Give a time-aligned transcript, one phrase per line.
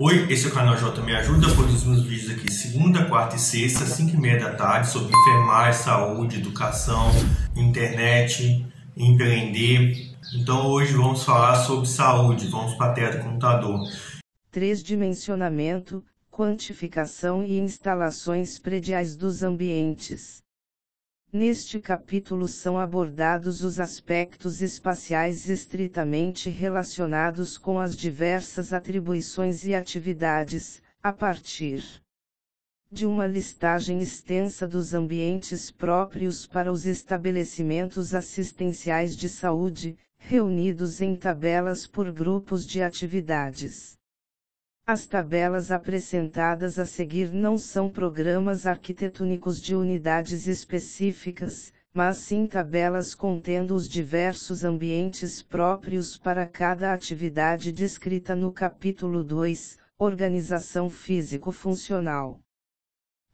[0.00, 3.84] Oi, esse é o canal J Me Ajuda, produzimos vídeos aqui segunda, quarta e sexta,
[3.84, 7.10] 5 e meia da tarde, sobre enfermagem, saúde, educação,
[7.56, 8.64] internet,
[8.96, 10.14] empreender.
[10.36, 13.80] Então hoje vamos falar sobre saúde, vamos para a tela do computador.
[14.52, 20.44] Três dimensionamento, quantificação e instalações prediais dos ambientes.
[21.30, 30.80] Neste capítulo são abordados os aspectos espaciais estritamente relacionados com as diversas atribuições e atividades,
[31.02, 31.84] a partir
[32.90, 41.14] de uma listagem extensa dos ambientes próprios para os estabelecimentos assistenciais de saúde, reunidos em
[41.14, 43.97] tabelas por grupos de atividades.
[44.90, 53.14] As tabelas apresentadas a seguir não são programas arquitetônicos de unidades específicas, mas sim tabelas
[53.14, 62.40] contendo os diversos ambientes próprios para cada atividade descrita no capítulo 2, Organização Físico-Funcional.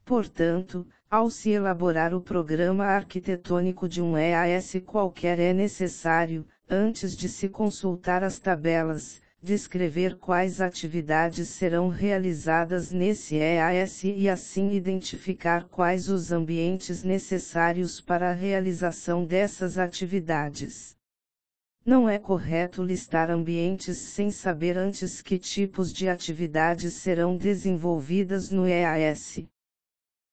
[0.04, 7.28] Portanto, ao se elaborar o programa arquitetônico de um EAS qualquer é necessário, antes de
[7.28, 16.08] se consultar as tabelas, descrever quais atividades serão realizadas nesse EAS e assim identificar quais
[16.08, 20.96] os ambientes necessários para a realização dessas atividades.
[21.84, 28.66] Não é correto listar ambientes sem saber antes que tipos de atividades serão desenvolvidas no
[28.66, 29.44] EAS.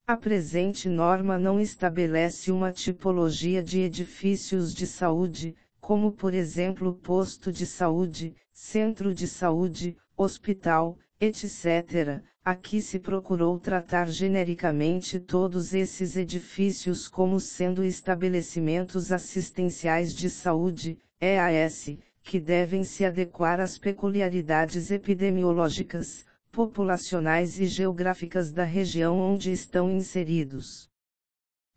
[0.08, 7.52] A presente norma não estabelece uma tipologia de edifícios de saúde, como por exemplo posto
[7.52, 12.22] de saúde, centro de saúde, hospital, etc.
[12.44, 21.98] Aqui se procurou tratar genericamente todos esses edifícios como sendo estabelecimentos assistenciais de saúde, EAS,
[22.24, 30.90] que devem se adequar às peculiaridades epidemiológicas, populacionais e geográficas da região onde estão inseridos.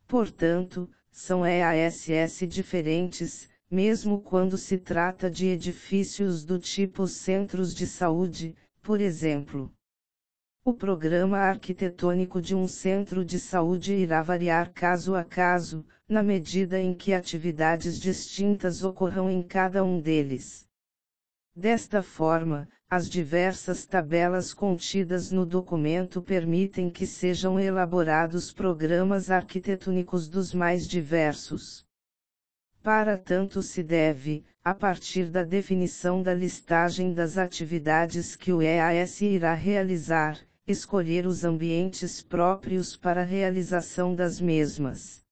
[0.06, 8.56] Portanto, são EASS diferentes, mesmo quando se trata de edifícios do tipo centros de saúde,
[8.82, 9.72] por exemplo.
[10.64, 16.80] O programa arquitetônico de um centro de saúde irá variar caso a caso, na medida
[16.80, 20.66] em que atividades distintas ocorram em cada um deles.
[21.54, 30.54] Desta forma, as diversas tabelas contidas no documento permitem que sejam elaborados programas arquitetônicos dos
[30.54, 31.83] mais diversos.
[32.84, 39.22] Para tanto se deve, a partir da definição da listagem das atividades que o EAS
[39.22, 45.24] irá realizar, escolher os ambientes próprios para a realização das mesmas.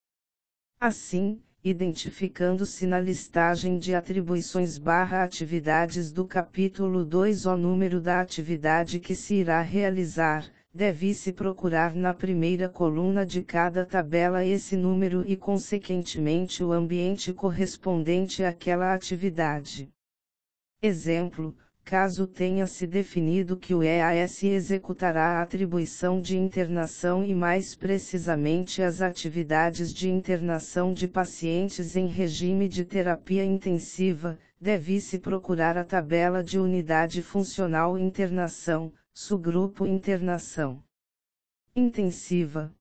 [0.80, 8.98] Assim, identificando-se na listagem de atribuições barra atividades do capítulo 2 o número da atividade
[8.98, 15.36] que se irá realizar, deve-se procurar na primeira coluna de cada tabela esse número e
[15.36, 19.90] consequentemente o ambiente correspondente àquela atividade.
[20.80, 27.74] Exemplo, caso tenha se definido que o EAS executará a atribuição de internação e mais
[27.74, 35.84] precisamente as atividades de internação de pacientes em regime de terapia intensiva, deve-se procurar a
[35.84, 40.82] tabela de unidade funcional internação, Subgrupo Internação
[41.76, 42.74] Intensiva.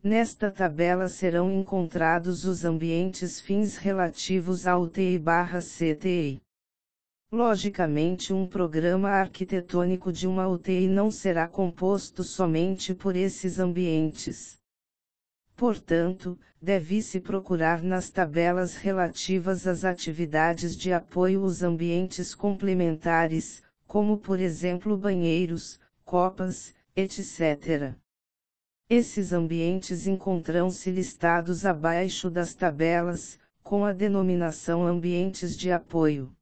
[0.00, 6.40] Nesta tabela serão encontrados os ambientes fins relativos à UTI/CTI.
[7.32, 14.56] Logicamente, um programa arquitetônico de uma UTI não será composto somente por esses ambientes.
[15.56, 24.38] Portanto, deve-se procurar nas tabelas relativas às atividades de apoio os ambientes complementares, como por
[24.38, 27.92] exemplo banheiros, copas, etc.
[28.88, 36.32] Esses ambientes encontram-se listados abaixo das tabelas, com a denominação ambientes de apoio.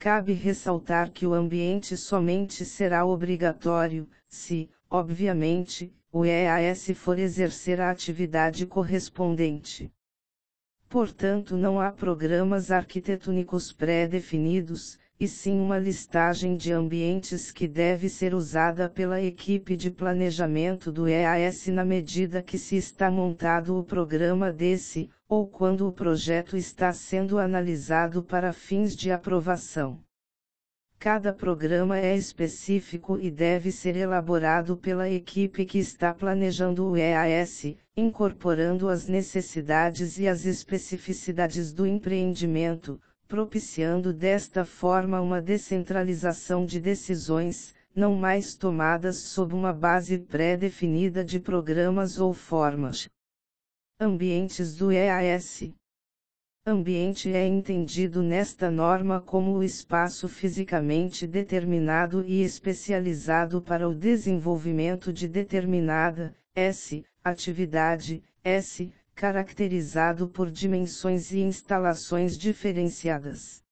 [0.00, 7.88] Cabe ressaltar que o ambiente somente será obrigatório, se, obviamente, o EAS for exercer a
[7.88, 9.92] atividade correspondente.
[10.88, 18.34] Portanto, não há programas arquitetônicos pré-definidos, e sim uma listagem de ambientes que deve ser
[18.34, 24.52] usada pela equipe de planejamento do EAS na medida que se está montado o programa
[24.52, 29.98] desse, ou quando o projeto está sendo analisado para fins de aprovação.
[31.00, 37.74] Cada programa é específico e deve ser elaborado pela equipe que está planejando o EAS,
[37.96, 47.74] incorporando as necessidades e as especificidades do empreendimento, propiciando desta forma uma descentralização de decisões,
[47.94, 53.08] não mais tomadas sob uma base pré-definida de programas ou formas.
[54.00, 55.70] Ambientes do EAS
[56.66, 65.12] Ambiente é entendido nesta norma como o espaço fisicamente determinado e especializado para o desenvolvimento
[65.12, 73.64] de determinada S atividade S, caracterizado por dimensões e instalações diferenciadas.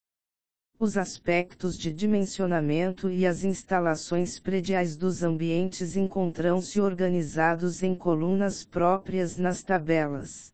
[0.76, 9.36] Os aspectos de dimensionamento e as instalações prediais dos ambientes encontram-se organizados em colunas próprias
[9.36, 10.52] nas tabelas.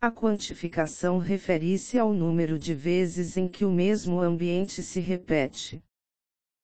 [0.00, 5.82] A quantificação refere-se ao número de vezes em que o mesmo ambiente se repete.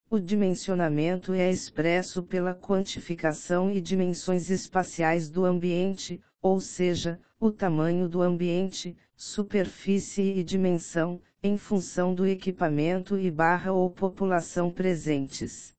[0.09, 8.09] O dimensionamento é expresso pela quantificação e dimensões espaciais do ambiente, ou seja, o tamanho
[8.09, 15.75] do ambiente, superfície e dimensão, em função do equipamento e barra ou população presentes.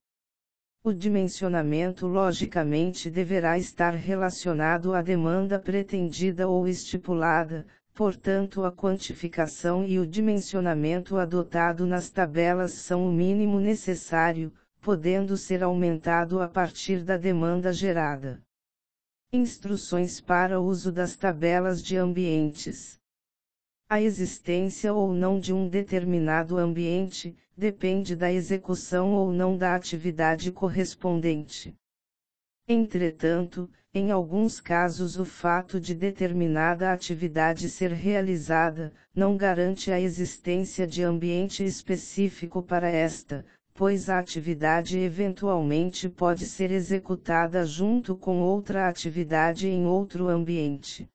[0.83, 9.99] O dimensionamento logicamente deverá estar relacionado à demanda pretendida ou estipulada, portanto, a quantificação e
[9.99, 14.51] o dimensionamento adotado nas tabelas são o mínimo necessário,
[14.81, 18.41] podendo ser aumentado a partir da demanda gerada.
[19.35, 22.99] Instruções para uso das tabelas de ambientes.
[23.89, 30.51] A existência ou não de um determinado ambiente, depende da execução ou não da atividade
[30.51, 31.75] correspondente.
[32.67, 40.85] Entretanto, em alguns casos o fato de determinada atividade ser realizada, não garante a existência
[40.85, 43.43] de ambiente específico para esta,
[43.73, 51.09] pois a atividade eventualmente pode ser executada junto com outra atividade em outro ambiente.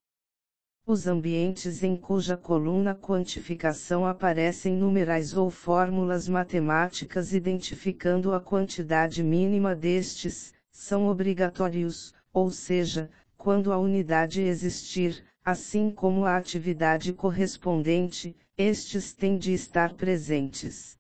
[0.85, 9.77] Os ambientes em cuja coluna quantificação aparecem numerais ou fórmulas matemáticas identificando a quantidade mínima
[9.77, 19.13] destes, são obrigatórios, ou seja, quando a unidade existir, assim como a atividade correspondente, estes
[19.13, 20.99] têm de estar presentes.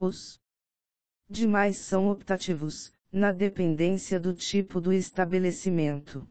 [0.00, 0.41] Os
[1.32, 6.28] demais são optativos, na dependência do tipo do estabelecimento.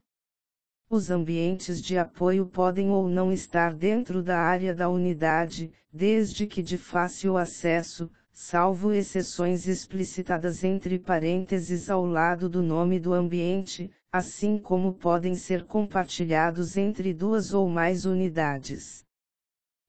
[0.89, 6.61] Os ambientes de apoio podem ou não estar dentro da área da unidade, desde que
[6.61, 14.57] de fácil acesso, salvo exceções explicitadas entre parênteses ao lado do nome do ambiente, assim
[14.57, 19.05] como podem ser compartilhados entre duas ou mais unidades.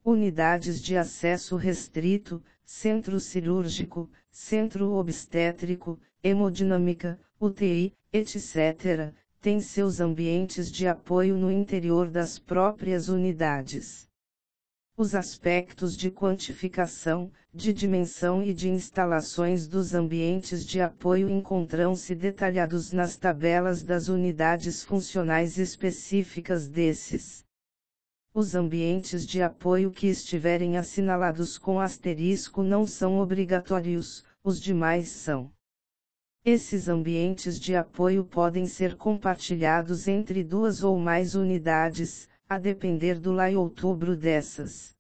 [0.05, 10.87] Unidades de acesso restrito, centro cirúrgico, centro obstétrico, hemodinâmica, UTI, etc têm seus ambientes de
[10.87, 14.09] apoio no interior das próprias unidades.
[14.97, 22.93] Os aspectos de quantificação, de dimensão e de instalações dos ambientes de apoio encontram-se detalhados
[22.93, 27.42] nas tabelas das unidades funcionais específicas desses.
[28.35, 35.53] Os ambientes de apoio que estiverem assinalados com asterisco não são obrigatórios, os demais são.
[36.43, 43.33] Esses ambientes de apoio podem ser compartilhados entre duas ou mais unidades, a depender do
[43.33, 44.97] lá e outubro dessas.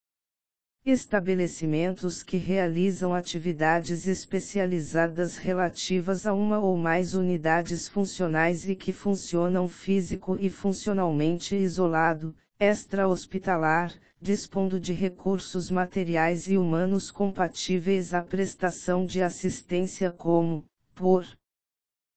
[0.84, 9.68] Estabelecimentos que realizam atividades especializadas relativas a uma ou mais unidades funcionais e que funcionam
[9.68, 19.20] físico e funcionalmente isolado, extra-hospitalar, dispondo de recursos materiais e humanos compatíveis à prestação de
[19.20, 20.64] assistência como,
[20.94, 21.26] por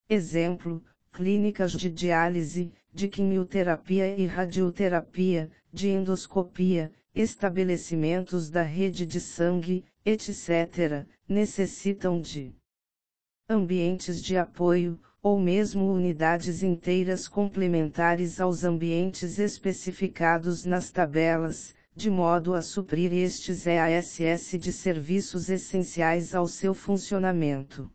[0.08, 9.84] exemplo, clínicas de diálise, de quimioterapia e radioterapia, de endoscopia, estabelecimentos da rede de sangue,
[10.06, 12.54] etc., necessitam de
[13.50, 22.54] ambientes de apoio, ou mesmo unidades inteiras complementares aos ambientes especificados nas tabelas, de modo
[22.54, 27.90] a suprir estes EASS de serviços essenciais ao seu funcionamento.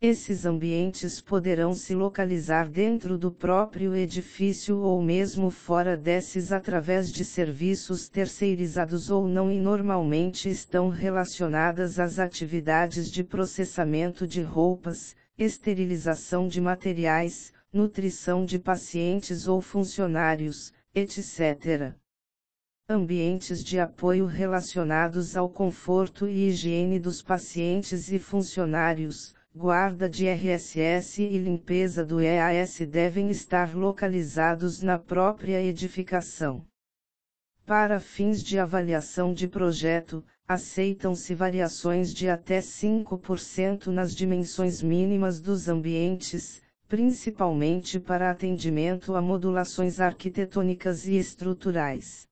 [0.00, 7.24] Esses ambientes poderão se localizar dentro do próprio edifício ou mesmo fora desses através de
[7.24, 16.46] serviços terceirizados ou não e normalmente estão relacionadas às atividades de processamento de roupas, esterilização
[16.46, 21.94] de materiais, nutrição de pacientes ou funcionários, etc.
[22.88, 31.22] Ambientes de apoio relacionados ao conforto e higiene dos pacientes e funcionários guarda de RSS
[31.22, 36.64] e limpeza do EAS devem estar localizados na própria edificação.
[37.66, 45.68] Para fins de avaliação de projeto, aceitam-se variações de até 5% nas dimensões mínimas dos
[45.68, 52.28] ambientes, principalmente para atendimento a modulações arquitetônicas e estruturais.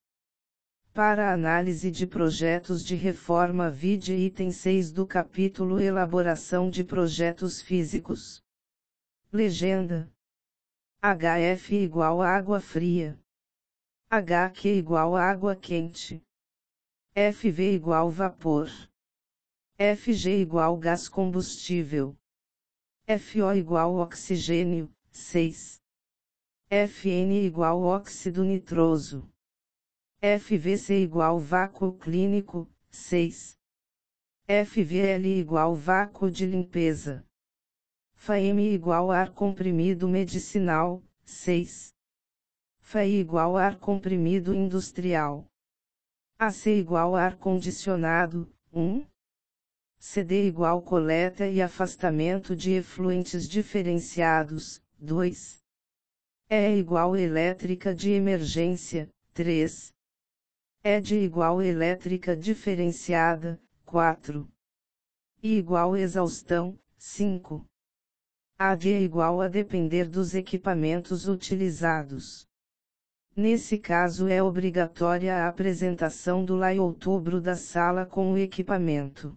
[0.92, 8.42] Para análise de projetos de reforma, vide item 6 do capítulo Elaboração de projetos físicos.
[9.32, 10.10] Legenda:
[11.00, 13.18] HF igual a água fria.
[14.10, 16.20] HQ igual a água quente.
[17.12, 18.68] FV igual vapor.
[19.76, 22.16] FG igual gás combustível.
[23.18, 25.82] FO igual oxigênio, 6.
[26.70, 29.28] FN igual óxido nitroso.
[30.22, 33.58] FVC igual vácuo clínico, 6.
[34.46, 37.26] FVL igual vácuo de limpeza.
[38.14, 41.92] FAM igual ar comprimido medicinal, 6.
[42.78, 45.49] FAI igual ar comprimido industrial.
[46.42, 49.06] AC igual ar condicionado, 1.
[49.98, 55.62] CD igual coleta e afastamento de efluentes diferenciados, 2.
[56.48, 59.92] E igual elétrica de emergência, 3.
[60.82, 64.48] ED igual elétrica diferenciada, 4.
[65.42, 67.66] I igual exaustão, 5.
[68.58, 72.48] AD igual a depender dos equipamentos utilizados.
[73.40, 79.34] Nesse caso é obrigatória a apresentação do LAI outubro da sala com o equipamento.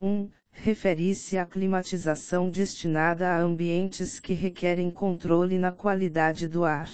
[0.00, 0.30] 1.
[0.52, 6.88] Refere-se à climatização destinada a ambientes que requerem controle na qualidade do ar.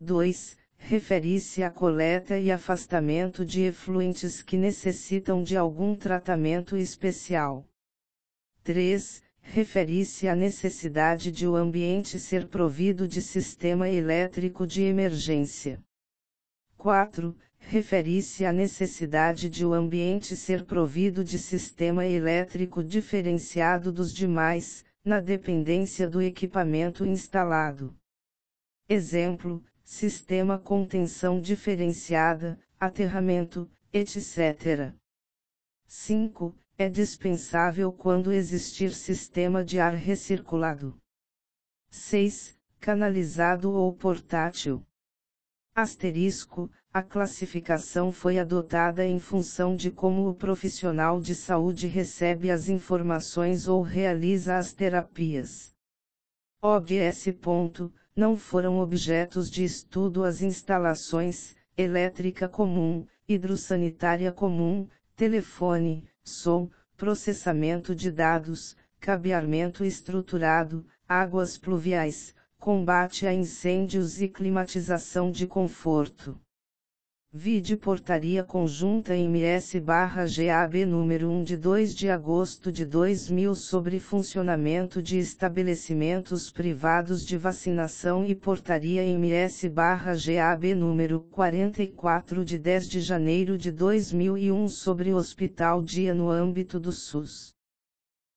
[0.00, 0.58] 2.
[0.76, 7.64] Refere-se à coleta e afastamento de efluentes que necessitam de algum tratamento especial.
[8.64, 9.22] 3.
[9.44, 15.80] Refere-se à necessidade de o ambiente ser provido de sistema elétrico de emergência.
[16.76, 17.36] 4
[17.66, 25.20] refere-se à necessidade de o ambiente ser provido de sistema elétrico diferenciado dos demais, na
[25.20, 27.94] dependência do equipamento instalado.
[28.88, 34.92] Exemplo: sistema com tensão diferenciada, aterramento, etc.
[35.86, 36.54] 5.
[36.76, 41.00] É dispensável quando existir sistema de ar recirculado.
[41.88, 42.58] 6.
[42.80, 44.84] Canalizado ou portátil.
[45.72, 52.68] Asterisco: a classificação foi adotada em função de como o profissional de saúde recebe as
[52.68, 55.72] informações ou realiza as terapias.
[56.60, 57.26] OBS.
[58.16, 68.10] Não foram objetos de estudo as instalações, elétrica comum, hidrossanitária comum, telefone, som, processamento de
[68.10, 76.40] dados, cabeamento estruturado, águas pluviais, combate a incêndios e climatização de conforto.
[77.36, 85.18] Vide Portaria Conjunta MS-GAB número 1 de 2 de agosto de 2000 sobre funcionamento de
[85.18, 94.68] estabelecimentos privados de vacinação e Portaria MS-GAB número 44 de 10 de janeiro de 2001
[94.68, 97.53] sobre Hospital Dia no âmbito do SUS.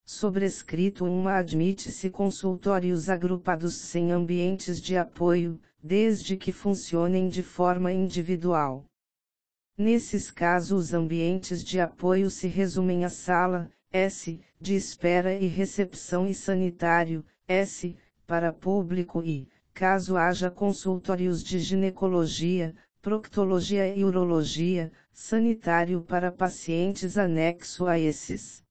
[0.09, 8.85] Sobrescrito uma admite-se consultórios agrupados sem ambientes de apoio, desde que funcionem de forma individual.
[9.77, 16.25] Nesses casos os ambientes de apoio se resumem a sala, S, de espera e recepção
[16.25, 17.93] e sanitário, S,
[18.25, 27.85] para público e, caso haja consultórios de ginecologia, proctologia e urologia, sanitário para pacientes anexo
[27.85, 28.65] a esses.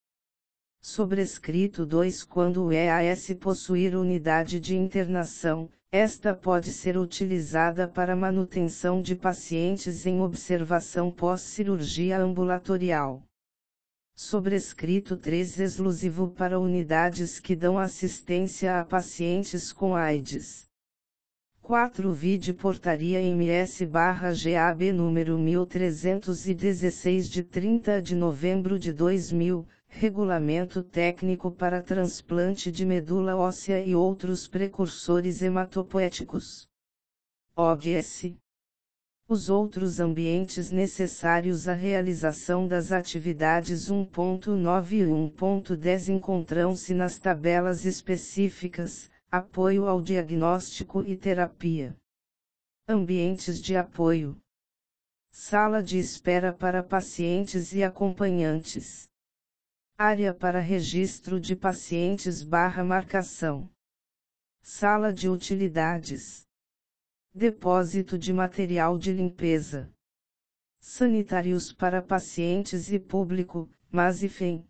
[0.89, 9.03] Sobrescrito 2 Quando o EAS possuir unidade de internação, esta pode ser utilizada para manutenção
[9.03, 13.21] de pacientes em observação pós-cirurgia ambulatorial.
[14.15, 20.67] Sobrescrito 3 Exclusivo para unidades que dão assistência a pacientes com AIDS.
[21.63, 29.67] 4 Vide Portaria MS-GAB número 1316 de 30 de novembro de 2000,
[29.99, 36.69] Regulamento Técnico para Transplante de Medula Óssea e outros precursores hematopoéticos.
[37.57, 38.37] OBS.
[39.27, 49.11] Os outros ambientes necessários à realização das atividades 1.9 e 1.10 encontram-se nas tabelas específicas,
[49.33, 51.97] apoio ao diagnóstico e terapia.
[52.87, 54.37] Ambientes de apoio.
[55.31, 59.09] Sala de espera para pacientes e acompanhantes.
[59.99, 63.67] Área para registro de pacientes barra marcação.
[64.61, 66.47] Sala de utilidades.
[67.33, 69.91] Depósito de material de limpeza.
[70.79, 74.69] Sanitários para pacientes e público, mas e FEM.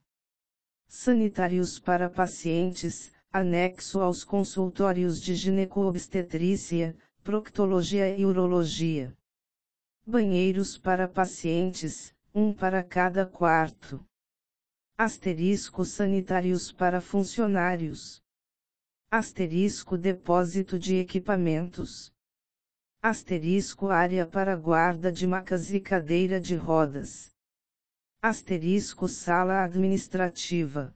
[0.87, 9.13] Sanitários para pacientes, anexo aos consultórios de gineco-obstetrícia, proctologia e urologia.
[10.07, 14.07] Banheiros para pacientes, um para cada quarto.
[14.99, 18.25] Asterisco sanitários para funcionários.
[19.11, 22.11] Asterisco depósito de equipamentos.
[23.03, 27.31] Asterisco área para guarda de macas e cadeira de rodas.
[28.23, 30.95] Asterisco sala administrativa.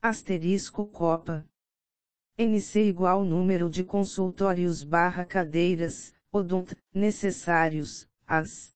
[0.00, 1.46] Asterisco copa.
[2.38, 8.71] NC igual número de consultórios barra cadeiras, odont, necessários, as.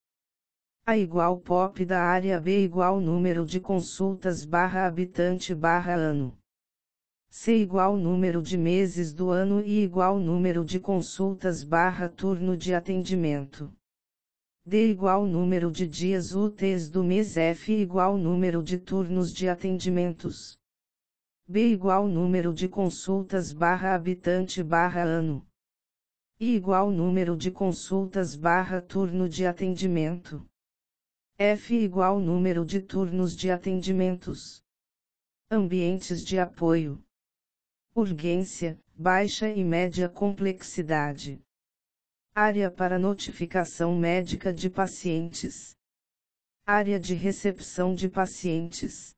[0.88, 6.38] A igual POP da área B igual número de consultas barra habitante barra ano.
[7.28, 12.72] C igual número de meses do ano e igual número de consultas barra turno de
[12.72, 13.74] atendimento.
[14.64, 20.56] D igual número de dias úteis do mês F igual número de turnos de atendimentos.
[21.48, 25.44] B igual número de consultas barra habitante barra ano.
[26.38, 30.46] I igual número de consultas barra turno de atendimento.
[31.38, 34.62] F igual número de turnos de atendimentos.
[35.50, 37.04] Ambientes de apoio
[37.96, 41.40] urgência, baixa e média complexidade.
[42.34, 45.74] Área para notificação médica de pacientes.
[46.66, 49.14] Área de recepção de pacientes.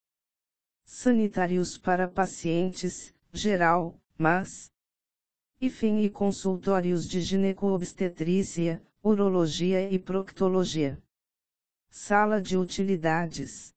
[0.85, 4.71] Sanitários para pacientes, geral, mas.
[5.61, 11.03] IFEM e consultórios de gineco-obstetrícia, urologia e proctologia.
[11.91, 13.75] Sala de utilidades.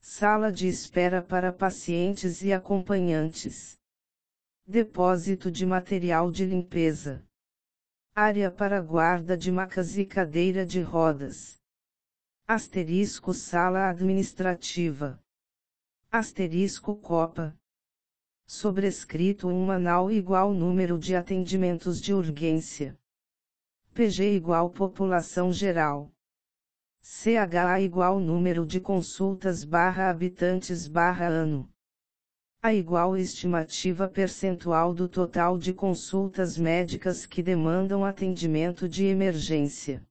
[0.00, 3.78] Sala de espera para pacientes e acompanhantes.
[4.66, 7.22] Depósito de material de limpeza.
[8.14, 11.60] Área para guarda de macas e cadeira de rodas.
[12.46, 15.22] Asterisco sala administrativa.
[16.10, 17.54] Asterisco copa.
[18.46, 22.98] Sobrescrito um anal igual número de atendimentos de urgência.
[23.92, 26.10] PG igual população geral.
[27.10, 31.68] CHA igual número de consultas barra habitantes barra ano
[32.62, 40.06] a igual estimativa percentual do total de consultas médicas que demandam atendimento de emergência.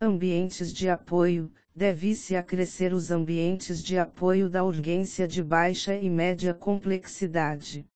[0.00, 6.54] Ambientes de apoio: deve-se acrescer os ambientes de apoio da urgência de baixa e média
[6.54, 7.86] complexidade.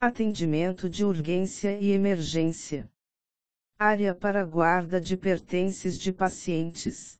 [0.00, 2.90] Atendimento de urgência e emergência.
[3.78, 7.18] Área para guarda de pertences de pacientes.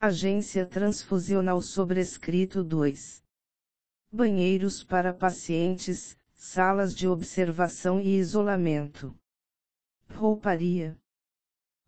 [0.00, 3.20] Agência Transfusional Sobrescrito 2
[4.12, 9.12] banheiros para pacientes, salas de observação e isolamento,
[10.08, 10.96] rouparia,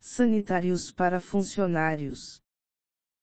[0.01, 2.43] sanitários para funcionários,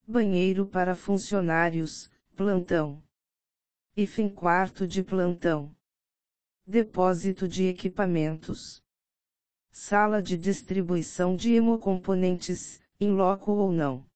[0.08, 3.04] banheiro para funcionários, plantão,
[4.08, 5.76] fim quarto de plantão,
[6.66, 8.82] depósito de equipamentos,
[9.70, 14.07] sala de distribuição de hemocomponentes, em loco ou não.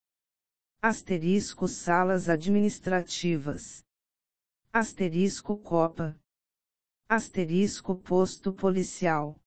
[0.83, 3.85] Asterisco salas administrativas
[4.73, 6.19] Asterisco Copa.
[7.07, 9.39] Asterisco Posto Policial.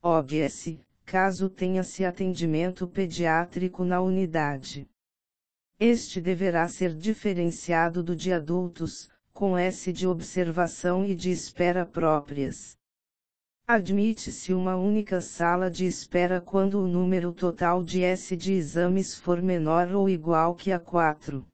[0.00, 4.88] OBS, caso tenha-se atendimento pediátrico na unidade.
[5.80, 12.78] Este deverá ser diferenciado do de adultos, com S de observação e de espera próprias.
[13.66, 19.40] Admite-se uma única sala de espera quando o número total de S de exames for
[19.40, 21.46] menor ou igual que a 4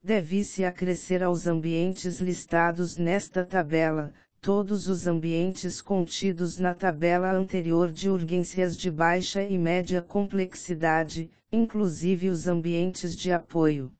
[0.00, 8.08] deve-se acrescer aos ambientes listados nesta tabela, todos os ambientes contidos na tabela anterior de
[8.08, 13.92] urgências de baixa e média complexidade, inclusive os ambientes de apoio.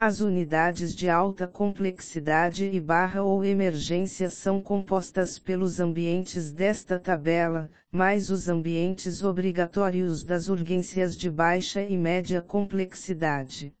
[0.00, 7.68] As unidades de alta complexidade e barra ou emergência são compostas pelos ambientes desta tabela,
[7.90, 13.74] mais os ambientes obrigatórios das urgências de baixa e média complexidade.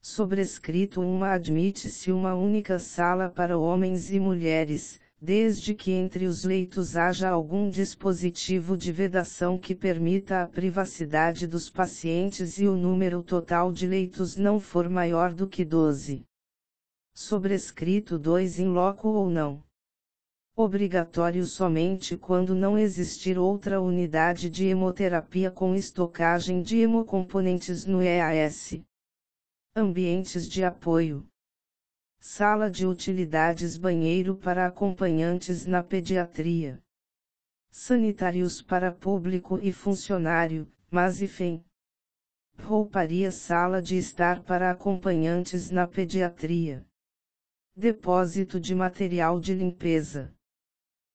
[0.00, 6.98] Sobrescrito uma admite-se uma única sala para homens e mulheres, desde que entre os leitos
[6.98, 13.72] haja algum dispositivo de vedação que permita a privacidade dos pacientes e o número total
[13.72, 16.26] de leitos não for maior do que 12.
[17.14, 19.64] Sobrescrito 2 em loco ou não.
[20.54, 28.78] Obrigatório somente quando não existir outra unidade de hemoterapia com estocagem de hemocomponentes no EAS.
[29.74, 31.26] Ambientes de apoio.
[32.26, 36.82] Sala de utilidades banheiro para acompanhantes na pediatria.
[37.70, 41.62] Sanitários para público e funcionário, mas e FEM.
[42.60, 46.86] rouparia sala de estar para acompanhantes na pediatria.
[47.76, 50.34] Depósito de material de limpeza.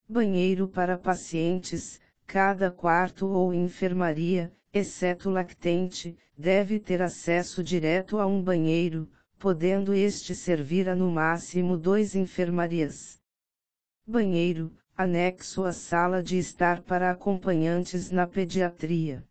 [0.07, 8.43] Banheiro para pacientes, cada quarto ou enfermaria, exceto lactente, deve ter acesso direto a um
[8.43, 13.21] banheiro, podendo este servir a no máximo dois enfermarias.
[14.05, 19.25] Banheiro, anexo à sala de estar para acompanhantes na pediatria.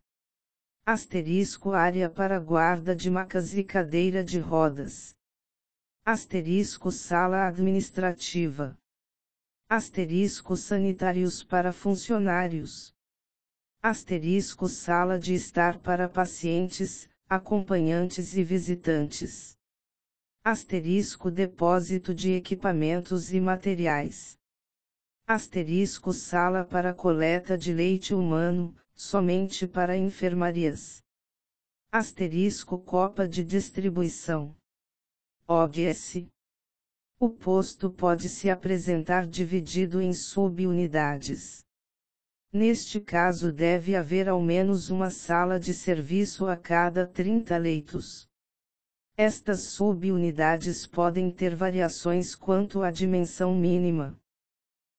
[0.83, 5.15] Asterisco área para guarda de macas e cadeira de rodas.
[6.03, 8.75] Asterisco sala administrativa.
[9.69, 12.91] Asterisco sanitários para funcionários.
[13.79, 19.58] Asterisco sala de estar para pacientes, acompanhantes e visitantes.
[20.43, 24.37] Asterisco depósito de equipamentos e materiais.
[25.27, 31.03] Asterisco sala para coleta de leite humano, somente para enfermarias.
[31.91, 34.55] Asterisco copa de distribuição.
[35.45, 36.25] OGS.
[37.19, 41.65] O posto pode se apresentar dividido em subunidades.
[42.51, 48.28] Neste caso deve haver ao menos uma sala de serviço a cada 30 leitos.
[49.21, 54.17] Estas subunidades podem ter variações quanto à dimensão mínima.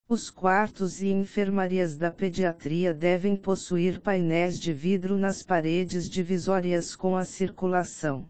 [0.07, 7.17] Os quartos e enfermarias da pediatria devem possuir painéis de vidro nas paredes divisórias com
[7.17, 8.29] a circulação.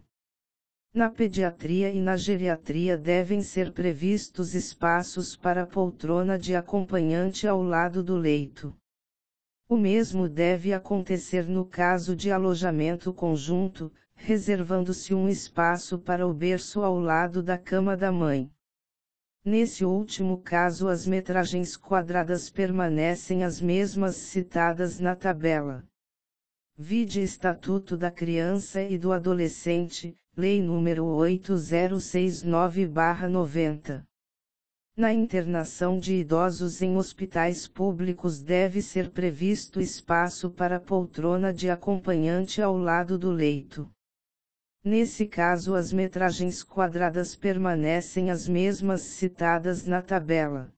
[0.93, 8.01] Na pediatria e na geriatria devem ser previstos espaços para poltrona de acompanhante ao lado
[8.01, 8.73] do leito.
[9.67, 13.91] O mesmo deve acontecer no caso de alojamento conjunto,
[14.23, 18.51] reservando-se um espaço para o berço ao lado da cama da mãe.
[19.43, 25.83] Nesse último caso, as metragens quadradas permanecem as mesmas citadas na tabela.
[26.77, 31.01] Vide Estatuto da Criança e do Adolescente, Lei nº
[31.43, 34.03] 8069-90.
[34.95, 42.61] Na internação de idosos em hospitais públicos deve ser previsto espaço para poltrona de acompanhante
[42.61, 43.89] ao lado do leito.
[44.83, 50.73] Nesse caso, as metragens quadradas permanecem as mesmas citadas na tabela.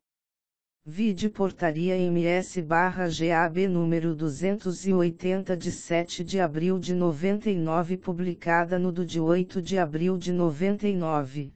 [0.85, 9.21] Vide Portaria MS-GAB número 280 de 7 de abril de 99 publicada no do de
[9.21, 11.53] 8 de abril de 99.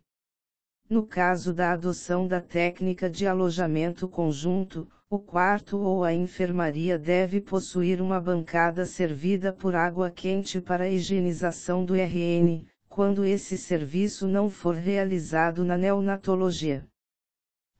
[0.89, 7.39] No caso da adoção da técnica de alojamento conjunto, o quarto ou a enfermaria deve
[7.39, 14.49] possuir uma bancada servida por água quente para higienização do RN, quando esse serviço não
[14.49, 16.85] for realizado na neonatologia.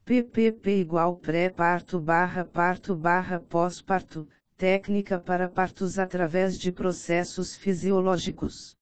[0.06, 8.74] PPP igual pré-parto barra parto barra pós-parto, técnica para partos através de processos fisiológicos.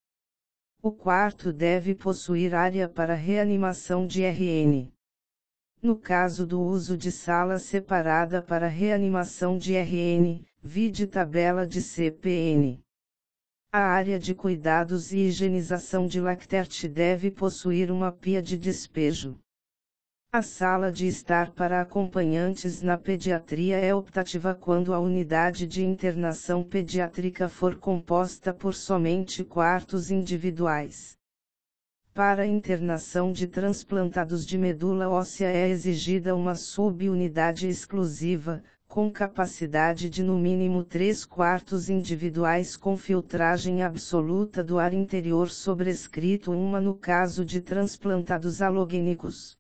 [0.83, 4.94] O quarto deve possuir área para reanimação de RN.
[5.85, 12.83] No caso do uso de sala separada para reanimação de RN, vide tabela de CPN.
[13.71, 19.37] A área de cuidados e higienização de lacterte deve possuir uma pia de despejo.
[20.31, 26.63] A sala de estar para acompanhantes na pediatria é optativa quando a unidade de internação
[26.63, 31.14] pediátrica for composta por somente quartos individuais.
[32.15, 40.09] Para a internação de transplantados de medula óssea é exigida uma subunidade exclusiva, com capacidade
[40.09, 46.95] de no mínimo 3 quartos individuais com filtragem absoluta do ar interior sobrescrito uma no
[46.95, 49.57] caso de transplantados halogênicos.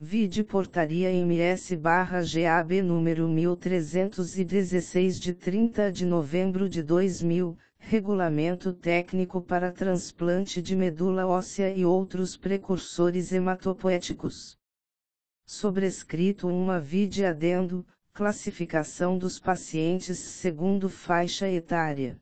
[0.00, 7.58] Vide Portaria MS-GAB número 1316 de 30 de novembro de 2000,
[7.90, 14.58] Regulamento Técnico para Transplante de Medula Óssea e outros precursores hematopoéticos.
[15.46, 22.20] Sobrescrito uma vide adendo, classificação dos pacientes segundo faixa etária.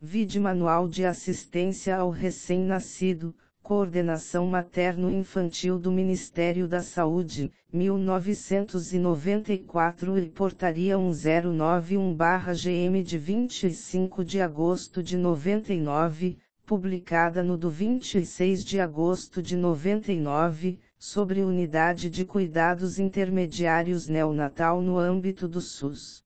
[0.00, 10.96] Vide Manual de Assistência ao Recém-Nascido, Coordenação Materno-Infantil do Ministério da Saúde, 1994 e Portaria
[10.96, 20.78] 1091-GM de 25 de agosto de 99, publicada no do 26 de agosto de 99,
[20.98, 26.24] sobre Unidade de Cuidados Intermediários Neonatal no âmbito do SUS.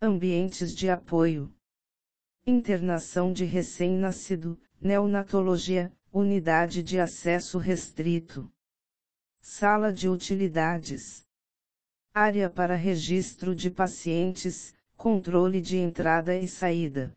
[0.00, 1.50] Ambientes de apoio.
[2.46, 8.52] Internação de recém-nascido, neonatologia, Unidade de acesso restrito.
[9.40, 11.24] Sala de utilidades.
[12.12, 17.16] Área para registro de pacientes, controle de entrada e saída.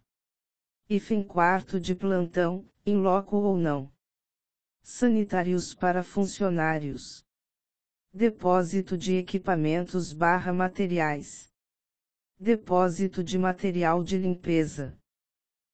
[0.88, 3.92] Hífen quarto de plantão, em loco ou não.
[4.84, 7.26] Sanitários para funcionários.
[8.14, 11.52] Depósito de equipamentos barra materiais.
[12.40, 14.96] Depósito de material de limpeza.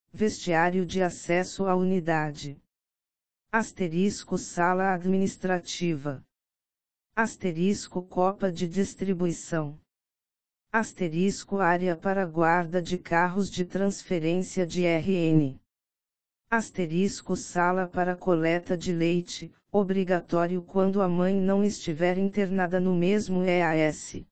[0.09, 2.57] Vestiário de acesso à unidade.
[3.51, 6.23] Asterisco sala administrativa.
[7.15, 9.75] Asterisco copa de distribuição.
[10.71, 15.59] Asterisco área para guarda de carros de transferência de RN.
[16.47, 23.43] Asterisco sala para coleta de leite, obrigatório quando a mãe não estiver internada no mesmo
[23.43, 24.23] EAS.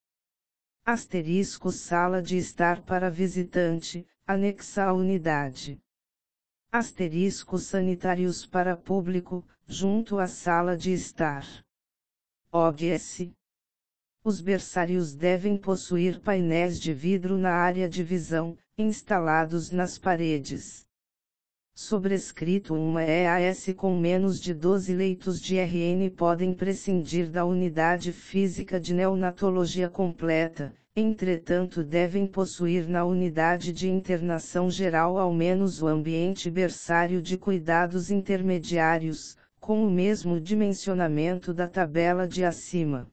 [0.85, 5.81] Asterisco sala de estar para visitante, anexa à unidade.
[6.77, 11.43] Asterisco sanitários para público, junto à sala de estar.
[12.51, 13.31] OBS.
[14.23, 20.85] Os berçários devem possuir painéis de vidro na área de visão, instalados nas paredes.
[21.73, 28.79] Sobrescrito uma EAS com menos de 12 leitos de RN podem prescindir da unidade física
[28.79, 36.49] de neonatologia completa, entretanto devem possuir na unidade de internação geral ao menos o ambiente
[36.49, 43.07] berçário de cuidados intermediários, com o mesmo dimensionamento da tabela de acima.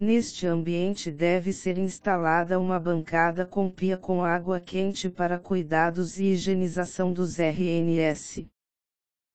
[0.00, 6.32] Neste ambiente deve ser instalada uma bancada com pia com água quente para cuidados e
[6.32, 8.46] higienização dos RNS.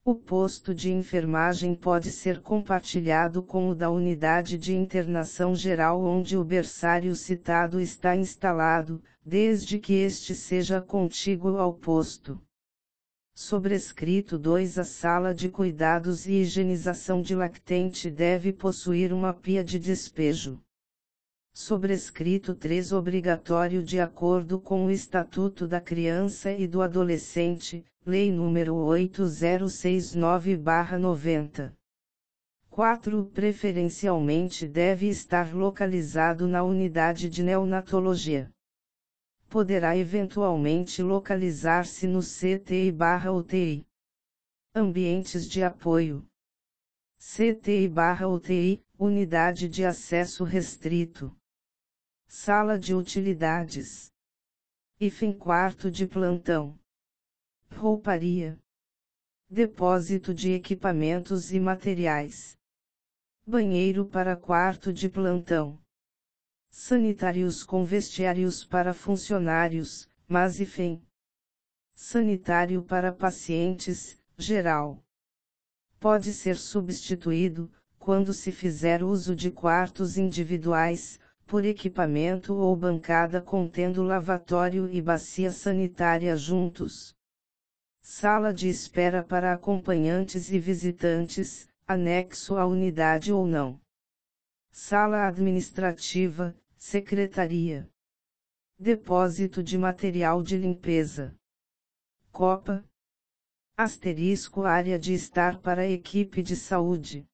[0.04, 6.36] O posto de enfermagem pode ser compartilhado com o da unidade de internação geral onde
[6.36, 12.42] o berçário citado está instalado, desde que este seja contíguo ao posto.
[13.32, 19.78] Sobrescrito 2 A sala de cuidados e higienização de lactente deve possuir uma pia de
[19.78, 20.60] despejo.
[21.54, 28.72] Sobrescrito 3 Obrigatório de acordo com o Estatuto da Criança e do Adolescente, Lei nº
[28.72, 31.72] 8069-90.
[32.70, 33.26] 4.
[33.26, 38.50] Preferencialmente deve estar localizado na unidade de neonatologia
[39.52, 43.86] poderá eventualmente localizar-se no CTI/UTI.
[44.74, 46.26] Ambientes de apoio.
[47.18, 51.36] CTI/UTI, Unidade de Acesso Restrito.
[52.26, 54.10] Sala de Utilidades.
[54.98, 56.78] Hífen quarto de plantão.
[57.76, 58.58] Rouparia.
[59.48, 62.56] Depósito de equipamentos e materiais.
[63.46, 65.82] Banheiro para quarto de plantão
[66.74, 71.02] sanitários com vestiários para funcionários, mas e fem.
[71.94, 75.04] Sanitário para pacientes, geral.
[76.00, 84.02] Pode ser substituído, quando se fizer uso de quartos individuais, por equipamento ou bancada contendo
[84.02, 87.14] lavatório e bacia sanitária juntos.
[88.04, 93.80] Sala de espera para acompanhantes e visitantes, anexo à unidade ou não.
[94.72, 97.88] Sala administrativa, Secretaria.
[98.76, 101.32] Depósito de material de limpeza.
[102.32, 102.84] Copa.
[103.76, 107.24] Asterisco área de estar para equipe de saúde.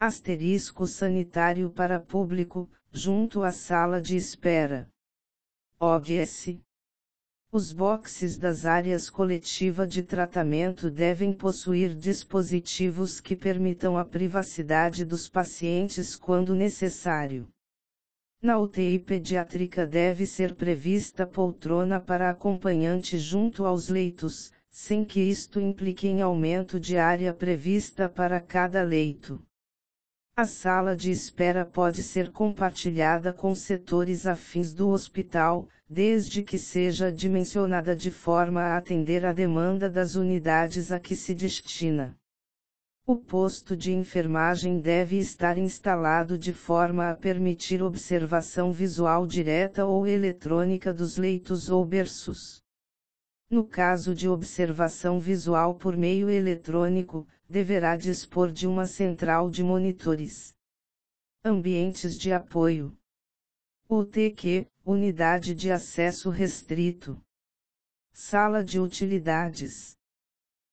[0.00, 4.90] Asterisco sanitário para público, junto à sala de espera.
[5.78, 6.58] OBS.
[7.56, 15.28] Os boxes das áreas coletiva de tratamento devem possuir dispositivos que permitam a privacidade dos
[15.28, 17.46] pacientes quando necessário.
[18.42, 25.60] Na UTI pediátrica deve ser prevista poltrona para acompanhante junto aos leitos, sem que isto
[25.60, 29.40] implique em aumento de área prevista para cada leito.
[30.36, 37.12] A sala de espera pode ser compartilhada com setores afins do hospital, desde que seja
[37.12, 42.16] dimensionada de forma a atender a demanda das unidades a que se destina.
[43.06, 50.06] O posto de enfermagem deve estar instalado de forma a permitir observação visual direta ou
[50.06, 52.62] eletrônica dos leitos ou berços.
[53.50, 60.54] No caso de observação visual por meio eletrônico, deverá dispor de uma central de monitores.
[61.44, 62.96] Ambientes de apoio.
[63.86, 67.22] UTQ, Unidade de Acesso Restrito.
[68.14, 69.98] Sala de Utilidades.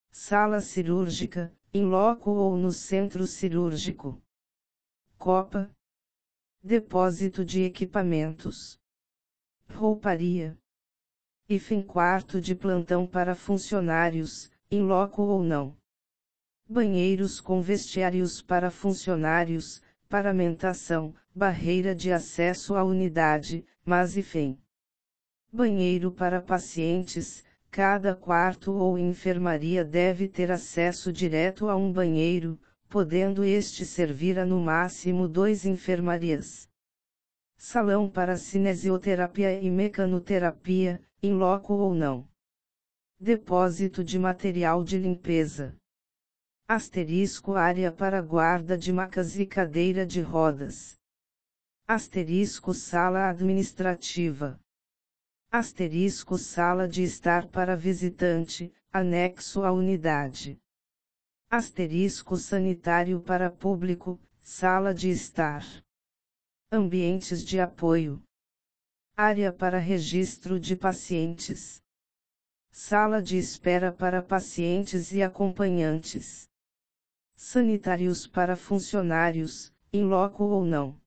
[0.10, 4.22] Sala Cirúrgica, em loco ou no centro cirúrgico.
[5.18, 5.70] Copa.
[6.64, 8.80] Depósito de equipamentos.
[9.70, 10.58] Rouparia.
[11.50, 15.76] Hífen quarto de plantão para funcionários, em loco ou não.
[16.66, 24.60] Banheiros com vestiários para funcionários, paramentação, barreira de acesso à unidade, mas hífen.
[25.52, 33.44] Banheiro para pacientes, cada quarto ou enfermaria deve ter acesso direto a um banheiro, podendo
[33.44, 36.70] este servir a no máximo dois enfermarias.
[37.56, 42.28] Salão para cinesioterapia e mecanoterapia, em loco ou não.
[43.20, 45.76] Depósito de material de limpeza.
[46.68, 51.01] Asterisco área para guarda de macas e cadeira de rodas.
[51.94, 54.58] Asterisco sala administrativa.
[55.52, 60.58] Asterisco sala de estar para visitante, anexo à unidade.
[61.50, 65.66] Asterisco sanitário para público, sala de estar.
[66.72, 68.24] Ambientes de apoio.
[69.18, 71.84] Área para registro de pacientes.
[72.72, 76.48] Sala de espera para pacientes e acompanhantes.
[77.36, 81.01] Sanitários para funcionários, em loco ou não.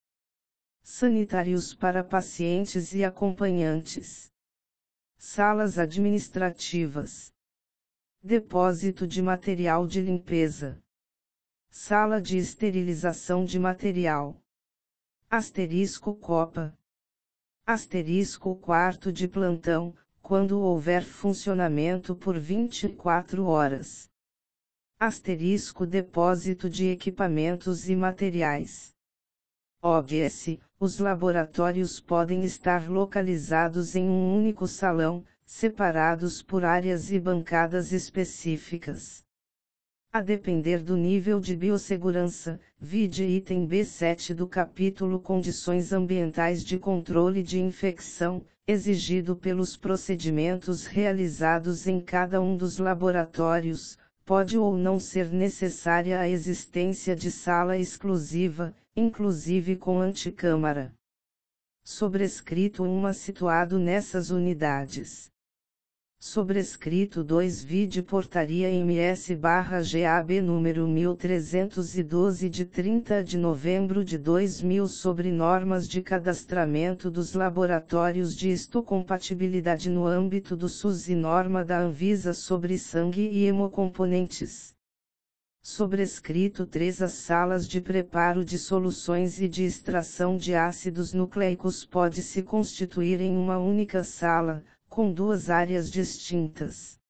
[0.87, 4.31] Sanitários para pacientes e acompanhantes.
[5.16, 7.33] Salas administrativas.
[8.23, 10.79] Depósito de material de limpeza.
[11.70, 14.38] Sala de esterilização de material.
[15.31, 16.79] Asterisco Copa.
[17.64, 24.07] Asterisco quarto de plantão, quando houver funcionamento por 24 horas.
[25.01, 28.94] Asterisco depósito de equipamentos e materiais.
[29.87, 37.92] OBS, os laboratórios podem estar localizados em um único salão, separados por áreas e bancadas
[37.92, 39.23] específicas.
[40.11, 47.42] A depender do nível de biossegurança, vide item B7 do capítulo Condições ambientais de controle
[47.42, 55.31] de infecção, exigido pelos procedimentos realizados em cada um dos laboratórios, pode ou não ser
[55.31, 60.95] necessária a existência de sala exclusiva, inclusive com anticâmara.
[61.85, 65.29] Sobrescrito uma situado nessas unidades.
[66.21, 75.89] Sobrescrito 2 Vide Portaria MS-GAB número 1312 de 30 de novembro de 2000 sobre normas
[75.89, 82.79] de cadastramento dos laboratórios de histocompatibilidade no âmbito do SUS e norma da Anvisa sobre
[82.79, 84.74] sangue e hemocomponentes.
[85.66, 92.20] Sobrescrito 3 As salas de preparo de soluções e de extração de ácidos nucleicos pode
[92.20, 97.00] se constituir em uma única sala, com duas áreas distintas.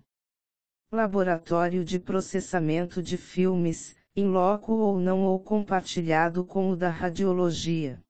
[0.91, 8.03] Laboratório de processamento de filmes, em loco ou não ou compartilhado com o da radiologia.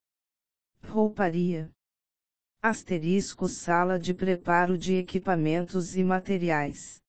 [0.84, 1.70] Rouparia.
[2.64, 7.01] Asterisco Sala de preparo de equipamentos e materiais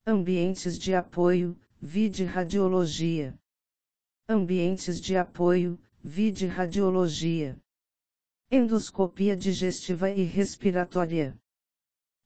[0.06, 3.36] Ambientes de apoio, vide radiologia.
[4.28, 7.58] Ambientes de apoio, vide radiologia.
[8.48, 11.36] Endoscopia digestiva e respiratória.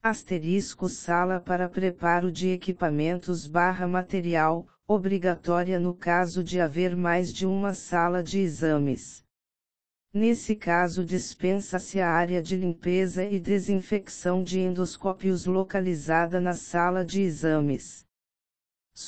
[0.02, 7.44] Asterisco sala para preparo de equipamentos barra material, obrigatória no caso de haver mais de
[7.44, 9.22] uma sala de exames.
[10.10, 17.20] Nesse caso dispensa-se a área de limpeza e desinfecção de endoscópios localizada na sala de
[17.20, 18.06] exames.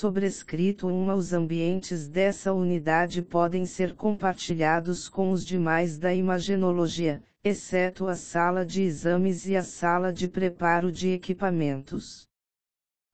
[0.03, 8.09] Sobrescrito uma Os ambientes dessa unidade podem ser compartilhados com os demais da imagenologia, exceto
[8.09, 12.27] a sala de exames e a sala de preparo de equipamentos.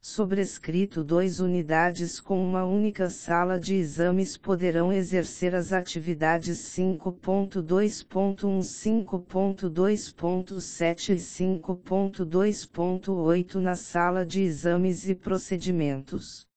[0.01, 11.11] Sobrescrito dois unidades com uma única sala de exames poderão exercer as atividades 5.2.1, 5.2.7
[11.11, 16.47] e 5.2.8 na sala de exames e procedimentos.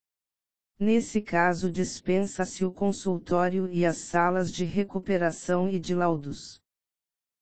[0.81, 6.59] Nesse caso dispensa-se o consultório e as salas de recuperação e de laudos.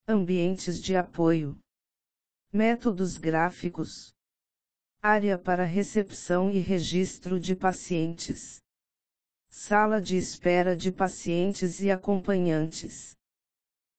[0.06, 1.58] Ambientes de apoio.
[2.52, 4.14] Métodos gráficos.
[5.02, 8.60] Área para recepção e registro de pacientes.
[9.50, 13.16] Sala de espera de pacientes e acompanhantes.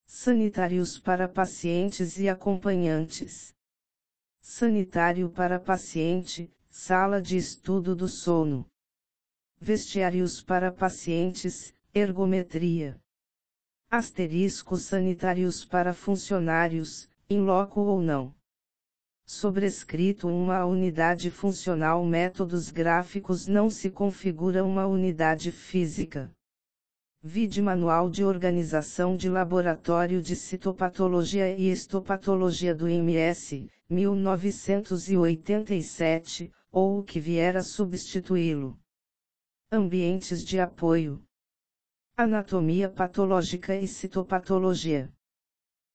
[0.05, 3.51] Sanitários para pacientes e acompanhantes.
[4.39, 8.70] Sanitário para paciente, sala de estudo do sono.
[9.63, 12.99] Vestiários para pacientes, ergometria.
[13.91, 18.33] Asteriscos sanitários para funcionários, em loco ou não.
[19.23, 26.31] Sobrescrito uma unidade funcional Métodos gráficos não se configura uma unidade física.
[27.21, 37.03] Vide Manual de Organização de Laboratório de Citopatologia e Histopatologia do MS, 1987, ou o
[37.03, 38.75] que vier a substituí-lo.
[39.73, 41.23] Ambientes de apoio.
[42.17, 45.09] Anatomia patológica e citopatologia.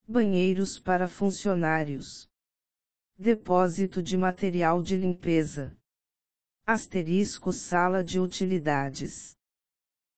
[0.08, 2.26] Banheiros para funcionários.
[3.18, 5.76] Depósito de material de limpeza.
[6.66, 9.36] Asterisco sala de utilidades.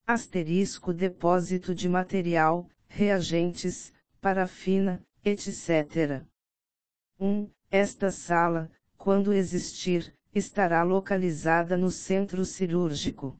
[0.07, 6.25] Asterisco depósito de material, reagentes, parafina, etc.
[7.19, 7.51] 1.
[7.73, 13.37] Esta sala, quando existir, estará localizada no centro cirúrgico.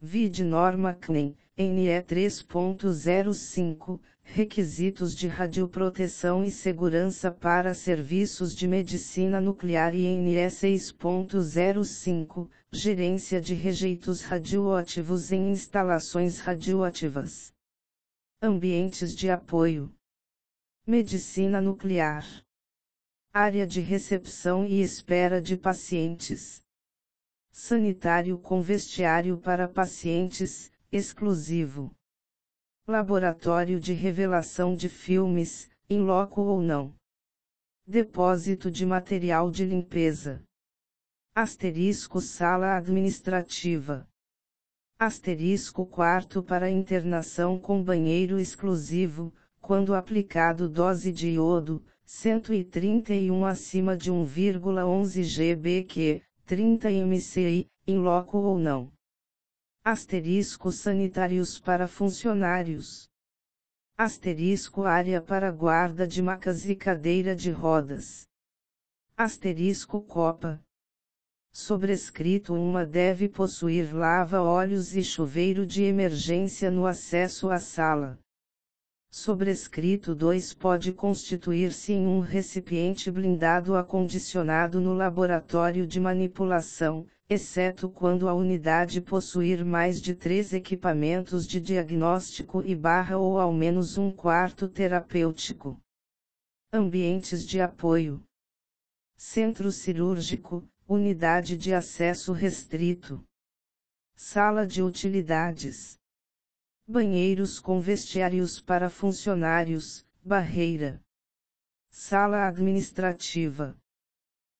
[0.00, 9.96] Vide norma CNEM, NE 3.05, Requisitos de radioproteção e segurança para serviços de medicina nuclear
[9.96, 17.52] e NE 6.05, Gerência de rejeitos radioativos em instalações radioativas.
[18.40, 19.92] Ambientes de apoio.
[20.86, 22.24] Medicina nuclear.
[23.34, 26.62] Área de recepção e espera de pacientes.
[27.60, 31.92] Sanitário com vestiário para pacientes, exclusivo.
[32.86, 36.94] Laboratório de revelação de filmes, em loco ou não.
[37.84, 40.40] Depósito de material de limpeza.
[41.34, 44.08] Asterisco sala administrativa.
[44.96, 54.12] Asterisco quarto para internação com banheiro exclusivo, quando aplicado dose de iodo, 131 acima de
[54.12, 58.90] 1,11 GBq, 30 MCI, em loco ou não.
[59.84, 63.06] Asterisco sanitários para funcionários.
[63.98, 68.26] Asterisco área para guarda de macas e cadeira de rodas.
[69.14, 70.58] Asterisco copa.
[71.52, 78.18] Sobrescrito uma deve possuir lava-óleos e chuveiro de emergência no acesso à sala.
[79.10, 88.28] Sobrescrito 2 pode constituir-se em um recipiente blindado acondicionado no laboratório de manipulação, exceto quando
[88.28, 94.12] a unidade possuir mais de três equipamentos de diagnóstico e barra ou ao menos um
[94.12, 95.80] quarto terapêutico.
[96.70, 98.22] Ambientes de apoio.
[99.16, 103.24] Centro cirúrgico, unidade de acesso restrito.
[104.14, 105.98] Sala de utilidades.
[106.90, 111.04] Banheiros com vestiários para funcionários, barreira.
[111.90, 113.76] Sala administrativa.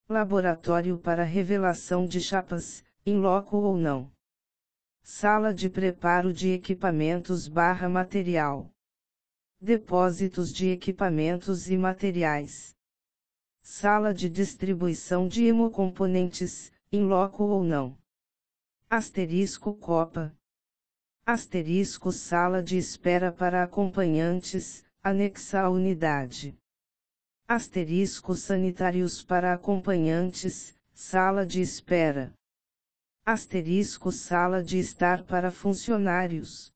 [0.06, 4.12] Laboratório para revelação de chapas, em loco ou não.
[5.02, 8.70] Sala de preparo de equipamentos barra material.
[9.58, 12.76] Depósitos de equipamentos e materiais.
[13.62, 17.96] Sala de distribuição de hemocomponentes, em loco ou não.
[18.90, 20.37] Asterisco Copa.
[21.30, 26.56] Asterisco Sala de espera para acompanhantes, anexa à unidade.
[27.46, 32.32] Asterisco Sanitários para acompanhantes, sala de espera.
[33.26, 36.72] Asterisco Sala de estar para funcionários.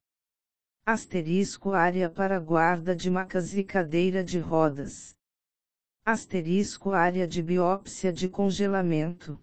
[0.84, 5.16] Asterisco Área para guarda de macas e cadeira de rodas.
[6.04, 9.40] Asterisco Área de biópsia de congelamento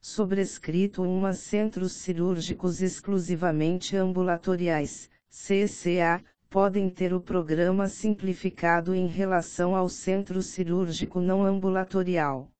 [0.00, 9.88] sobrescrito uma centros cirúrgicos exclusivamente ambulatoriais, CCA, podem ter o programa simplificado em relação ao
[9.88, 12.50] centro cirúrgico não ambulatorial.